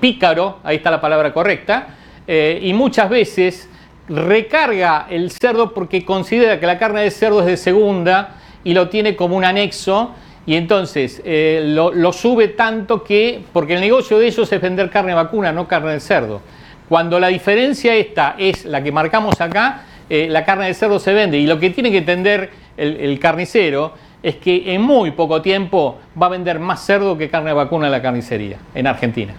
pícaro, 0.00 0.58
ahí 0.64 0.76
está 0.76 0.90
la 0.90 1.00
palabra 1.00 1.32
correcta, 1.32 1.88
eh, 2.26 2.60
y 2.62 2.72
muchas 2.72 3.10
veces 3.10 3.68
recarga 4.08 5.06
el 5.10 5.30
cerdo 5.30 5.72
porque 5.74 6.04
considera 6.04 6.60
que 6.60 6.66
la 6.66 6.78
carne 6.78 7.02
de 7.02 7.10
cerdo 7.10 7.40
es 7.40 7.46
de 7.46 7.56
segunda 7.56 8.36
y 8.62 8.74
lo 8.74 8.88
tiene 8.88 9.16
como 9.16 9.36
un 9.36 9.44
anexo 9.44 10.14
y 10.46 10.56
entonces 10.56 11.22
eh, 11.24 11.62
lo, 11.64 12.12
sube 12.12 12.48
tanto 12.48 13.02
que, 13.02 13.42
porque 13.52 13.74
el 13.74 13.80
negocio 13.80 14.18
de 14.18 14.26
ellos 14.26 14.52
es 14.52 14.60
vender 14.60 14.90
carne 14.90 15.14
vacuna, 15.14 15.52
no 15.52 15.66
carne 15.66 15.92
de 15.92 16.00
cerdo. 16.00 16.42
Cuando 16.88 17.18
la 17.18 17.28
diferencia 17.28 17.94
esta 17.94 18.34
es 18.38 18.66
la 18.66 18.82
que 18.82 18.92
marcamos 18.92 19.40
acá, 19.40 19.82
eh, 20.10 20.28
la 20.28 20.44
carne 20.44 20.66
de 20.66 20.74
cerdo 20.74 20.98
se 20.98 21.14
vende. 21.14 21.38
Y 21.38 21.46
lo 21.46 21.58
que 21.58 21.70
tiene 21.70 21.90
que 21.90 21.98
entender 21.98 22.50
el, 22.76 23.18
carnicero 23.18 23.94
es 24.22 24.36
que 24.36 24.74
en 24.74 24.82
muy 24.82 25.12
poco 25.12 25.40
tiempo 25.40 25.98
va 26.20 26.26
a 26.26 26.30
vender 26.30 26.58
más 26.58 26.84
cerdo 26.84 27.16
que 27.16 27.30
carne 27.30 27.52
vacuna 27.54 27.86
en 27.86 27.92
la 27.92 28.02
carnicería, 28.02 28.58
en 28.74 28.86
Argentina. 28.86 29.32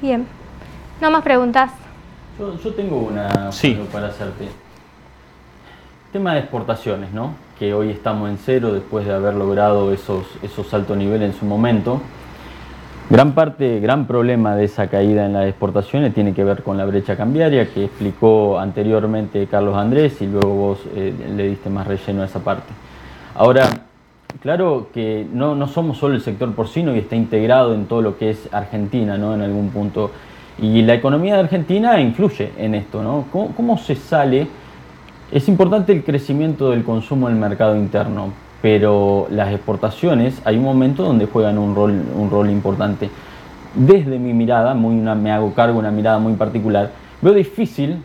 Bien. 0.00 0.26
¿No 1.00 1.10
más 1.10 1.22
preguntas? 1.22 1.72
Yo, 2.38 2.72
tengo 2.72 2.98
una 2.98 3.50
para 3.92 4.06
hacerte. 4.06 4.48
Tema 6.12 6.34
de 6.34 6.40
exportaciones, 6.40 7.10
¿no? 7.12 7.34
Que 7.60 7.74
hoy 7.74 7.90
estamos 7.90 8.30
en 8.30 8.38
cero 8.38 8.72
después 8.72 9.04
de 9.04 9.12
haber 9.12 9.34
logrado 9.34 9.92
esos, 9.92 10.24
esos 10.42 10.72
altos 10.72 10.96
niveles 10.96 11.34
en 11.34 11.38
su 11.38 11.44
momento. 11.44 12.00
Gran 13.10 13.34
parte, 13.34 13.80
gran 13.80 14.06
problema 14.06 14.56
de 14.56 14.64
esa 14.64 14.86
caída 14.86 15.26
en 15.26 15.34
las 15.34 15.46
exportaciones 15.46 16.14
tiene 16.14 16.32
que 16.32 16.42
ver 16.42 16.62
con 16.62 16.78
la 16.78 16.86
brecha 16.86 17.18
cambiaria 17.18 17.68
que 17.68 17.84
explicó 17.84 18.58
anteriormente 18.58 19.46
Carlos 19.46 19.76
Andrés 19.76 20.22
y 20.22 20.26
luego 20.26 20.54
vos 20.54 20.78
eh, 20.96 21.12
le 21.36 21.48
diste 21.48 21.68
más 21.68 21.86
relleno 21.86 22.22
a 22.22 22.24
esa 22.24 22.38
parte. 22.38 22.72
Ahora, 23.34 23.68
claro 24.40 24.86
que 24.94 25.26
no, 25.30 25.54
no, 25.54 25.68
somos 25.68 25.98
solo 25.98 26.14
el 26.14 26.22
sector 26.22 26.50
porcino 26.54 26.96
y 26.96 27.00
está 27.00 27.14
integrado 27.14 27.74
en 27.74 27.84
todo 27.84 28.00
lo 28.00 28.16
que 28.16 28.30
es 28.30 28.48
Argentina, 28.54 29.18
¿no? 29.18 29.34
En 29.34 29.42
algún 29.42 29.68
punto. 29.68 30.12
Y 30.62 30.80
la 30.80 30.94
economía 30.94 31.34
de 31.34 31.40
Argentina 31.40 32.00
influye 32.00 32.52
en 32.56 32.74
esto, 32.74 33.02
¿no? 33.02 33.26
¿Cómo, 33.30 33.54
cómo 33.54 33.76
se 33.76 33.96
sale? 33.96 34.48
Es 35.32 35.48
importante 35.48 35.92
el 35.92 36.02
crecimiento 36.02 36.70
del 36.70 36.82
consumo 36.82 37.28
en 37.28 37.34
el 37.36 37.40
mercado 37.40 37.76
interno, 37.76 38.32
pero 38.60 39.28
las 39.30 39.52
exportaciones 39.52 40.42
hay 40.44 40.56
un 40.56 40.64
momento 40.64 41.04
donde 41.04 41.26
juegan 41.26 41.56
un 41.56 41.76
rol, 41.76 42.02
un 42.16 42.30
rol 42.30 42.50
importante. 42.50 43.08
Desde 43.76 44.18
mi 44.18 44.32
mirada, 44.32 44.74
muy 44.74 44.96
me 44.96 45.30
hago 45.30 45.54
cargo 45.54 45.78
una 45.78 45.92
mirada 45.92 46.18
muy 46.18 46.32
particular, 46.32 46.90
veo 47.22 47.32
difícil 47.32 47.98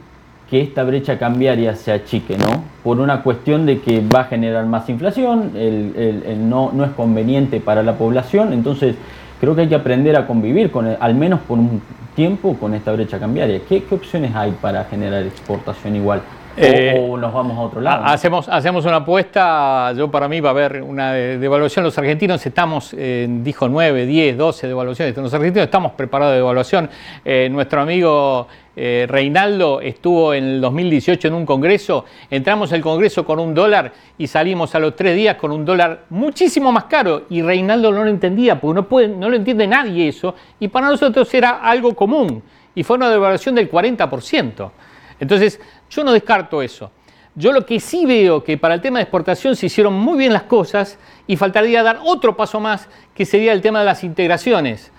que 0.52 0.62
esta 0.62 0.84
brecha 0.84 1.18
cambiaria 1.18 1.76
se 1.76 1.92
achique, 1.92 2.38
¿no? 2.38 2.64
Por 2.84 3.00
una 3.00 3.24
cuestión 3.24 3.66
de 3.66 3.80
que 3.80 4.04
va 4.08 4.20
a 4.20 4.26
generar 4.26 4.68
más 4.68 4.88
inflación, 4.88 5.50
el, 5.56 6.48
no, 6.48 6.72
no 6.74 6.84
es 6.84 6.92
conveniente 6.92 7.60
para 7.60 7.82
la 7.82 7.98
población, 7.98 8.54
entonces 8.54 8.96
creo 9.40 9.56
que 9.56 9.62
hay 9.62 9.68
que 9.68 9.74
aprender 9.74 10.16
a 10.16 10.28
convivir, 10.28 10.70
con 10.70 10.88
al 11.00 11.16
menos 11.16 11.40
por 11.40 11.58
un 11.58 11.82
tiempo, 12.16 12.56
con 12.56 12.76
esta 12.76 12.92
brecha 12.92 13.18
cambiaria. 13.18 13.62
¿Qué, 13.68 13.84
¿Qué 13.84 13.96
opciones 13.96 14.36
hay 14.36 14.52
para 14.62 14.84
generar 14.84 15.24
exportación 15.24 15.96
igual? 15.96 16.22
Eh, 16.58 17.08
o, 17.10 17.18
nos 17.18 17.34
vamos 17.34 17.58
a 17.58 17.62
otro 17.62 17.82
lado. 17.82 18.06
Hacemos, 18.06 18.48
hacemos 18.48 18.86
una 18.86 18.98
apuesta, 18.98 19.92
yo 19.94 20.10
para 20.10 20.28
mí 20.28 20.40
va 20.40 20.50
a 20.50 20.52
haber 20.52 20.82
una 20.82 21.14
devaluación. 21.14 21.84
Los 21.84 21.98
argentinos 21.98 22.46
estamos, 22.46 22.96
dijo 22.96 23.68
9, 23.68 24.06
10, 24.06 24.38
12 24.38 24.68
devaluaciones. 24.68 25.18
Los 25.18 25.34
argentinos 25.34 25.66
estamos 25.66 25.92
preparados 25.94 26.34
de 26.34 26.38
devaluación. 26.38 26.90
Eh, 27.24 27.50
nuestro 27.52 27.82
amigo 27.82 28.48
eh, 28.76 29.06
Reinaldo 29.08 29.80
estuvo 29.82 30.34
en 30.34 30.44
el 30.44 30.62
2018 30.62 31.28
en 31.28 31.34
un 31.34 31.46
congreso. 31.46 32.06
Entramos 32.30 32.74
al 32.74 32.82
congreso 32.82 33.26
con 33.26 33.40
un 33.40 33.54
dólar 33.54 33.92
y 34.18 34.28
salimos 34.28 34.76
a 34.76 34.80
los 34.80 34.96
tres 34.96 35.16
días 35.16 35.36
con 35.36 35.52
un 35.52 35.66
dólar 35.66 36.06
muchísimo 36.10 36.72
más 36.72 36.86
caro. 36.86 37.24
Y 37.30 37.42
Reinaldo 37.42 37.92
no 37.92 38.04
lo 38.04 38.10
entendía, 38.10 38.60
porque 38.60 38.76
no, 38.76 38.88
puede, 38.88 39.08
no 39.08 39.30
lo 39.30 39.36
entiende 39.36 39.68
nadie 39.68 40.10
eso. 40.10 40.36
Y 40.60 40.68
para 40.68 40.88
nosotros 40.88 41.34
era 41.34 41.62
algo 41.62 41.96
común. 41.96 42.44
Y 42.74 42.84
fue 42.84 42.98
una 42.98 43.10
devaluación 43.10 43.56
del 43.56 43.72
40%. 43.72 44.72
Entonces, 45.20 45.62
yo 45.96 46.04
no 46.04 46.12
descarto 46.12 46.62
eso. 46.62 46.92
Yo 47.36 47.52
lo 47.52 47.66
que 47.66 47.80
sí 47.80 48.06
veo 48.06 48.44
que 48.44 48.58
para 48.58 48.76
el 48.76 48.82
tema 48.82 49.00
de 49.00 49.04
exportación 49.04 49.56
se 49.56 49.66
hicieron 49.66 49.94
muy 49.94 50.18
bien 50.18 50.32
las 50.32 50.44
cosas 50.44 50.98
y 51.28 51.36
faltaría 51.36 51.84
dar 51.84 52.00
otro 52.04 52.38
paso 52.38 52.60
más, 52.60 52.88
que 53.14 53.26
sería 53.26 53.52
el 53.52 53.62
tema 53.62 53.80
de 53.80 53.86
las 53.86 54.04
integraciones. 54.04 54.92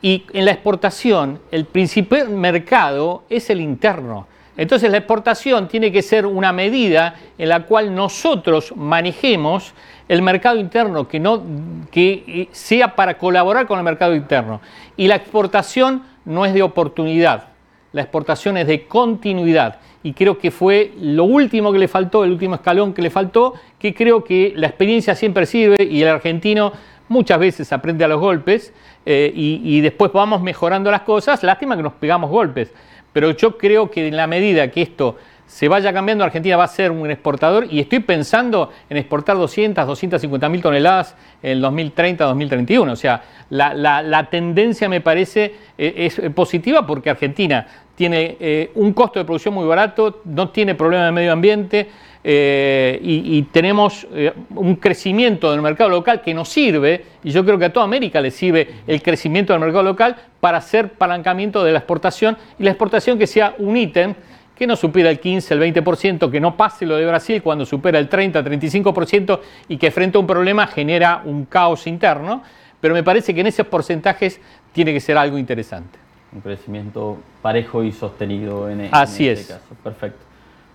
Y 0.00 0.24
en 0.32 0.46
la 0.46 0.52
exportación, 0.52 1.40
el 1.50 1.66
principal 1.66 2.30
mercado 2.30 3.24
es 3.28 3.50
el 3.50 3.60
interno. 3.60 4.26
Entonces 4.56 4.90
la 4.90 4.98
exportación 4.98 5.68
tiene 5.68 5.92
que 5.92 6.02
ser 6.02 6.26
una 6.26 6.52
medida 6.52 7.14
en 7.38 7.48
la 7.48 7.64
cual 7.64 7.94
nosotros 7.94 8.74
manejemos 8.76 9.72
el 10.08 10.20
mercado 10.22 10.58
interno, 10.58 11.08
que, 11.08 11.20
no, 11.20 11.42
que 11.90 12.24
eh, 12.26 12.48
sea 12.52 12.94
para 12.94 13.16
colaborar 13.16 13.66
con 13.66 13.78
el 13.78 13.84
mercado 13.84 14.14
interno. 14.14 14.60
Y 14.96 15.08
la 15.08 15.16
exportación 15.16 16.02
no 16.24 16.44
es 16.44 16.52
de 16.52 16.62
oportunidad, 16.62 17.48
la 17.92 18.02
exportación 18.02 18.56
es 18.56 18.66
de 18.66 18.86
continuidad 18.86 19.78
y 20.02 20.12
creo 20.14 20.38
que 20.38 20.50
fue 20.50 20.92
lo 21.00 21.24
último 21.24 21.72
que 21.72 21.78
le 21.78 21.88
faltó, 21.88 22.24
el 22.24 22.32
último 22.32 22.56
escalón 22.56 22.92
que 22.92 23.02
le 23.02 23.10
faltó, 23.10 23.54
que 23.78 23.94
creo 23.94 24.24
que 24.24 24.52
la 24.56 24.66
experiencia 24.66 25.14
siempre 25.14 25.46
sirve 25.46 25.84
y 25.84 26.02
el 26.02 26.08
argentino 26.08 26.72
muchas 27.08 27.38
veces 27.38 27.72
aprende 27.72 28.04
a 28.04 28.08
los 28.08 28.20
golpes 28.20 28.72
eh, 29.04 29.32
y, 29.34 29.80
después 29.80 30.12
vamos 30.12 30.42
mejorando 30.42 30.90
las 30.90 31.02
cosas. 31.02 31.42
Lástima 31.42 31.76
que 31.76 31.82
nos 31.82 31.92
pegamos 31.94 32.30
golpes, 32.30 32.72
pero 33.12 33.30
yo 33.32 33.58
creo 33.58 33.90
que 33.90 34.08
en 34.08 34.16
la 34.16 34.26
medida 34.26 34.70
que 34.70 34.82
esto 34.82 35.16
se 35.52 35.68
vaya 35.68 35.92
cambiando, 35.92 36.24
Argentina 36.24 36.56
va 36.56 36.64
a 36.64 36.68
ser 36.68 36.90
un 36.90 37.10
exportador 37.10 37.66
y 37.70 37.78
estoy 37.78 38.00
pensando 38.00 38.70
en 38.88 38.96
exportar 38.96 39.36
200, 39.36 39.86
250 39.86 40.48
mil 40.48 40.62
toneladas 40.62 41.14
en 41.42 41.50
el 41.50 41.60
2030, 41.60 42.24
2031. 42.24 42.90
O 42.90 42.96
sea, 42.96 43.22
la, 43.50 44.28
tendencia 44.30 44.88
me 44.88 45.02
parece 45.02 45.54
eh, 45.76 45.92
es 45.96 46.18
positiva 46.34 46.86
porque 46.86 47.10
Argentina 47.10 47.66
tiene 47.94 48.38
eh, 48.40 48.70
un 48.76 48.94
costo 48.94 49.18
de 49.18 49.26
producción 49.26 49.52
muy 49.52 49.66
barato, 49.66 50.22
no 50.24 50.48
tiene 50.48 50.74
problema 50.74 51.04
de 51.04 51.12
medio 51.12 51.32
ambiente 51.32 51.86
eh, 52.24 53.00
y, 53.02 53.42
tenemos 53.42 54.06
eh, 54.14 54.32
un 54.54 54.76
crecimiento 54.76 55.50
del 55.50 55.60
mercado 55.60 55.90
local 55.90 56.22
que 56.22 56.32
nos 56.32 56.48
sirve, 56.48 57.04
y 57.24 57.30
yo 57.30 57.44
creo 57.44 57.58
que 57.58 57.64
a 57.64 57.72
toda 57.72 57.84
América 57.84 58.20
le 58.20 58.30
sirve 58.30 58.68
el 58.86 59.02
crecimiento 59.02 59.52
del 59.52 59.60
mercado 59.60 59.82
local 59.82 60.16
para 60.40 60.58
hacer 60.58 60.92
palancamiento 60.92 61.64
de 61.64 61.72
la 61.72 61.78
exportación 61.78 62.38
y 62.58 62.62
la 62.62 62.70
exportación 62.70 63.18
que 63.18 63.26
sea 63.26 63.54
un 63.58 63.76
ítem 63.76 64.14
que 64.62 64.66
no 64.68 64.76
supera 64.76 65.10
el 65.10 65.18
15, 65.18 65.54
el 65.54 65.60
20%, 65.60 66.30
que 66.30 66.38
no 66.38 66.56
pase 66.56 66.86
lo 66.86 66.94
de 66.94 67.04
Brasil 67.04 67.42
cuando 67.42 67.66
supera 67.66 67.98
el 67.98 68.08
30, 68.08 68.44
35% 68.44 69.40
y 69.66 69.76
que 69.76 69.90
frente 69.90 70.18
a 70.18 70.20
un 70.20 70.26
problema 70.28 70.68
genera 70.68 71.20
un 71.24 71.46
caos 71.46 71.88
interno, 71.88 72.44
pero 72.80 72.94
me 72.94 73.02
parece 73.02 73.34
que 73.34 73.40
en 73.40 73.48
esos 73.48 73.66
porcentajes 73.66 74.40
tiene 74.72 74.92
que 74.92 75.00
ser 75.00 75.18
algo 75.18 75.36
interesante 75.36 75.98
un 76.32 76.40
crecimiento 76.42 77.18
parejo 77.42 77.82
y 77.82 77.90
sostenido 77.90 78.70
en, 78.70 78.88
Así 78.92 79.28
este 79.28 79.54
caso. 79.54 79.74
Perfecto. 79.82 80.20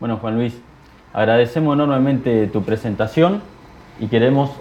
Bueno, 0.01 0.17
Juan 0.17 0.35
Luis, 0.35 0.59
agradecemos 1.13 1.73
enormemente 1.73 2.47
tu 2.47 2.63
presentación 2.63 3.41
y 4.01 4.07
queremos... 4.07 4.51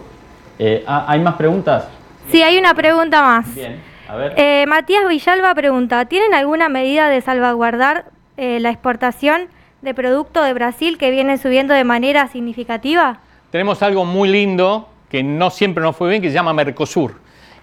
Eh, 0.60 0.84
ah, 0.86 1.04
¿Hay 1.08 1.18
más 1.18 1.34
preguntas? 1.34 1.88
Sí, 2.30 2.44
hay 2.44 2.58
una 2.58 2.74
pregunta 2.74 3.22
más. 3.22 3.52
Bien, 3.52 3.82
a 4.08 4.14
ver. 4.14 4.34
Eh, 4.36 4.66
Matías 4.68 5.08
Villalba 5.08 5.52
pregunta, 5.56 6.04
¿tienen 6.04 6.32
alguna 6.32 6.68
medida 6.68 7.08
de 7.08 7.20
salvaguardar 7.20 8.15
eh, 8.36 8.60
la 8.60 8.70
exportación 8.70 9.48
de 9.82 9.94
producto 9.94 10.42
de 10.42 10.52
Brasil 10.52 10.98
que 10.98 11.10
viene 11.10 11.38
subiendo 11.38 11.74
de 11.74 11.84
manera 11.84 12.28
significativa? 12.28 13.20
Tenemos 13.50 13.82
algo 13.82 14.04
muy 14.04 14.28
lindo 14.28 14.88
que 15.10 15.22
no 15.22 15.50
siempre 15.50 15.82
nos 15.82 15.96
fue 15.96 16.10
bien, 16.10 16.22
que 16.22 16.28
se 16.28 16.34
llama 16.34 16.52
Mercosur. 16.52 17.14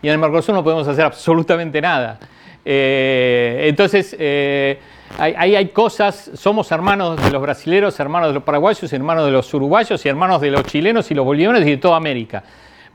Y 0.01 0.07
en 0.07 0.13
el 0.13 0.19
Mercosur 0.19 0.55
no 0.55 0.63
podemos 0.63 0.87
hacer 0.87 1.05
absolutamente 1.05 1.81
nada. 1.81 2.19
Eh, 2.65 3.65
entonces, 3.67 4.15
eh, 4.17 4.79
ahí 5.17 5.55
hay, 5.55 5.67
cosas, 5.69 6.31
somos 6.33 6.71
hermanos 6.71 7.21
de 7.23 7.29
los 7.29 7.41
brasileros, 7.41 7.99
hermanos 7.99 8.29
de 8.29 8.35
los 8.35 8.43
paraguayos, 8.43 8.91
hermanos 8.93 9.25
de 9.25 9.31
los 9.31 9.53
uruguayos 9.53 10.05
y 10.05 10.09
hermanos 10.09 10.41
de 10.41 10.51
los 10.51 10.63
chilenos 10.63 11.11
y 11.11 11.13
los 11.13 11.25
bolivianos 11.25 11.61
y 11.61 11.65
de 11.65 11.77
toda 11.77 11.97
América. 11.97 12.43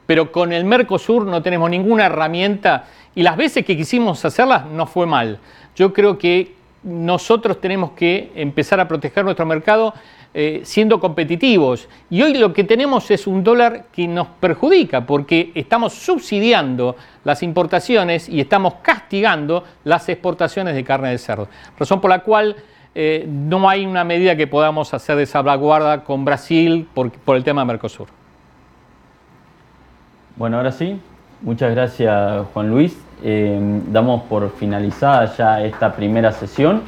Pero 0.06 0.32
con 0.32 0.52
el 0.52 0.64
Mercosur 0.64 1.26
no 1.26 1.42
tenemos 1.42 1.68
ninguna 1.68 2.06
herramienta 2.06 2.86
y 3.14 3.22
las 3.22 3.36
veces 3.36 3.64
que 3.64 3.76
quisimos 3.76 4.24
hacerlas 4.24 4.66
no 4.66 4.86
fue 4.86 5.06
mal. 5.06 5.38
Yo 5.76 5.92
creo 5.92 6.18
que 6.18 6.57
nosotros 6.82 7.60
tenemos 7.60 7.92
que 7.92 8.30
empezar 8.34 8.80
a 8.80 8.88
proteger 8.88 9.24
nuestro 9.24 9.46
mercado 9.46 9.94
eh, 10.34 10.60
siendo 10.64 11.00
competitivos. 11.00 11.88
Y 12.10 12.22
hoy 12.22 12.34
lo 12.34 12.52
que 12.52 12.62
tenemos 12.62 13.10
es 13.10 13.26
un 13.26 13.42
dólar 13.42 13.86
que 13.90 14.06
nos 14.06 14.26
perjudica 14.26 15.06
porque 15.06 15.52
estamos 15.54 15.94
subsidiando 15.94 16.96
las 17.24 17.42
importaciones 17.42 18.28
y 18.28 18.40
estamos 18.40 18.74
castigando 18.82 19.64
las 19.84 20.08
exportaciones 20.08 20.74
de 20.74 20.84
carne 20.84 21.10
de 21.10 21.18
cerdo. 21.18 21.48
Razón 21.78 22.00
por 22.00 22.10
la 22.10 22.20
cual 22.20 22.56
eh, 22.94 23.26
no 23.26 23.68
hay 23.68 23.86
una 23.86 24.04
medida 24.04 24.36
que 24.36 24.46
podamos 24.46 24.92
hacer 24.92 25.16
de 25.16 25.26
salvaguarda 25.26 26.04
con 26.04 26.24
Brasil 26.24 26.86
por, 26.92 27.10
el 27.36 27.44
tema 27.44 27.62
de 27.62 27.66
Mercosur. 27.66 28.08
Bueno, 30.36 30.58
ahora 30.58 30.72
sí, 30.72 31.00
muchas 31.42 31.70
gracias 31.70 32.46
Juan 32.52 32.70
Luis. 32.70 33.07
Eh, 33.22 33.58
damos 33.88 34.22
por 34.22 34.50
finalizada 34.52 35.34
ya 35.36 35.62
esta 35.62 35.92
primera 35.94 36.32
sesión. 36.32 36.82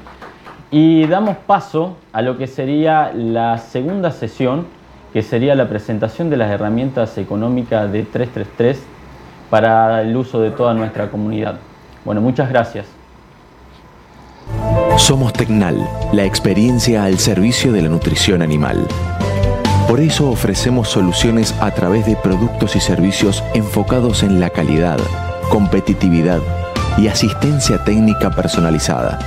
Y 0.71 1.07
damos 1.07 1.37
paso 1.37 1.97
a 2.13 2.23
lo 2.23 2.39
que 2.39 2.47
sería 2.47 3.13
la 3.13 3.59
segunda 3.59 4.13
sesión, 4.13 4.67
que 5.13 5.23
sería 5.23 5.55
la 5.57 5.69
presentación 5.69 6.31
de 6.31 6.37
las 6.37 6.51
herramientas 6.51 7.19
económicas 7.19 7.91
de 7.91 8.05
333 8.05 8.81
para 9.51 10.03
el 10.03 10.17
uso 10.17 10.41
de 10.41 10.53
toda 10.53 10.73
nuestra 10.75 11.11
comunidad. 11.11 11.57
Bueno, 12.05 12.21
muchas 12.21 12.49
gracias. 12.49 12.87
Somos 14.97 15.33
Tecnal, 15.33 15.89
la 16.13 16.25
experiencia 16.25 17.05
al 17.05 17.19
servicio 17.19 17.73
de 17.73 17.83
la 17.83 17.89
nutrición 17.89 18.43
animal. 18.43 18.87
Por 19.89 19.99
eso 19.99 20.31
ofrecemos 20.31 20.89
soluciones 20.89 21.53
a 21.61 21.73
través 21.73 22.07
de 22.07 22.15
productos 22.15 22.77
y 22.77 22.81
servicios 22.81 23.43
enfocados 23.55 24.23
en 24.23 24.39
la 24.39 24.51
calidad, 24.51 24.99
competitividad 25.51 26.41
y 26.97 27.09
asistencia 27.09 27.85
técnica 27.85 28.31
personalizada 28.31 29.19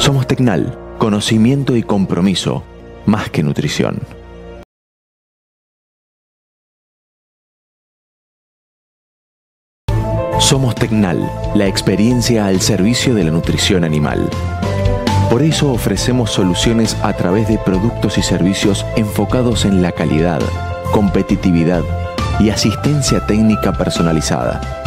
somos 0.00 0.26
Tecnal, 0.26 0.78
conocimiento 0.96 1.76
y 1.76 1.82
compromiso, 1.82 2.64
más 3.04 3.28
que 3.28 3.42
nutrición. 3.42 4.00
Somos 10.38 10.74
Tecnal, 10.74 11.30
la 11.54 11.66
experiencia 11.66 12.46
al 12.46 12.62
servicio 12.62 13.14
de 13.14 13.24
la 13.24 13.30
nutrición 13.30 13.84
animal. 13.84 14.26
Por 15.28 15.42
eso 15.42 15.70
ofrecemos 15.70 16.30
soluciones 16.30 16.96
a 17.02 17.12
través 17.12 17.46
de 17.46 17.58
productos 17.58 18.16
y 18.16 18.22
servicios 18.22 18.86
enfocados 18.96 19.66
en 19.66 19.82
la 19.82 19.92
calidad, 19.92 20.40
competitividad 20.92 21.82
y 22.40 22.48
asistencia 22.48 23.26
técnica 23.26 23.72
personalizada. 23.74 24.79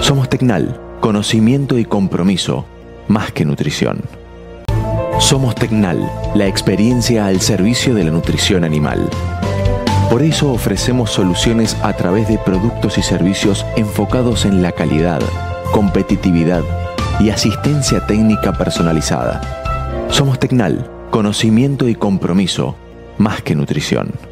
Somos 0.00 0.28
Tecnal, 0.28 0.80
conocimiento 1.00 1.78
y 1.78 1.84
compromiso, 1.84 2.64
más 3.06 3.32
que 3.32 3.44
nutrición. 3.44 4.00
Somos 5.18 5.54
Tecnal, 5.54 6.10
la 6.34 6.46
experiencia 6.46 7.26
al 7.26 7.40
servicio 7.40 7.94
de 7.94 8.04
la 8.04 8.10
nutrición 8.10 8.64
animal. 8.64 9.08
Por 10.10 10.22
eso 10.22 10.50
ofrecemos 10.52 11.10
soluciones 11.10 11.76
a 11.82 11.92
través 11.92 12.26
de 12.28 12.38
productos 12.38 12.98
y 12.98 13.02
servicios 13.02 13.64
enfocados 13.76 14.46
en 14.46 14.62
la 14.62 14.72
calidad, 14.72 15.20
competitividad 15.70 16.62
y 17.20 17.30
asistencia 17.30 18.04
técnica 18.06 18.52
personalizada. 18.54 19.40
Somos 20.08 20.38
Tecnal, 20.40 20.90
conocimiento 21.10 21.88
y 21.88 21.94
compromiso, 21.94 22.74
más 23.18 23.42
que 23.42 23.54
nutrición. 23.54 24.29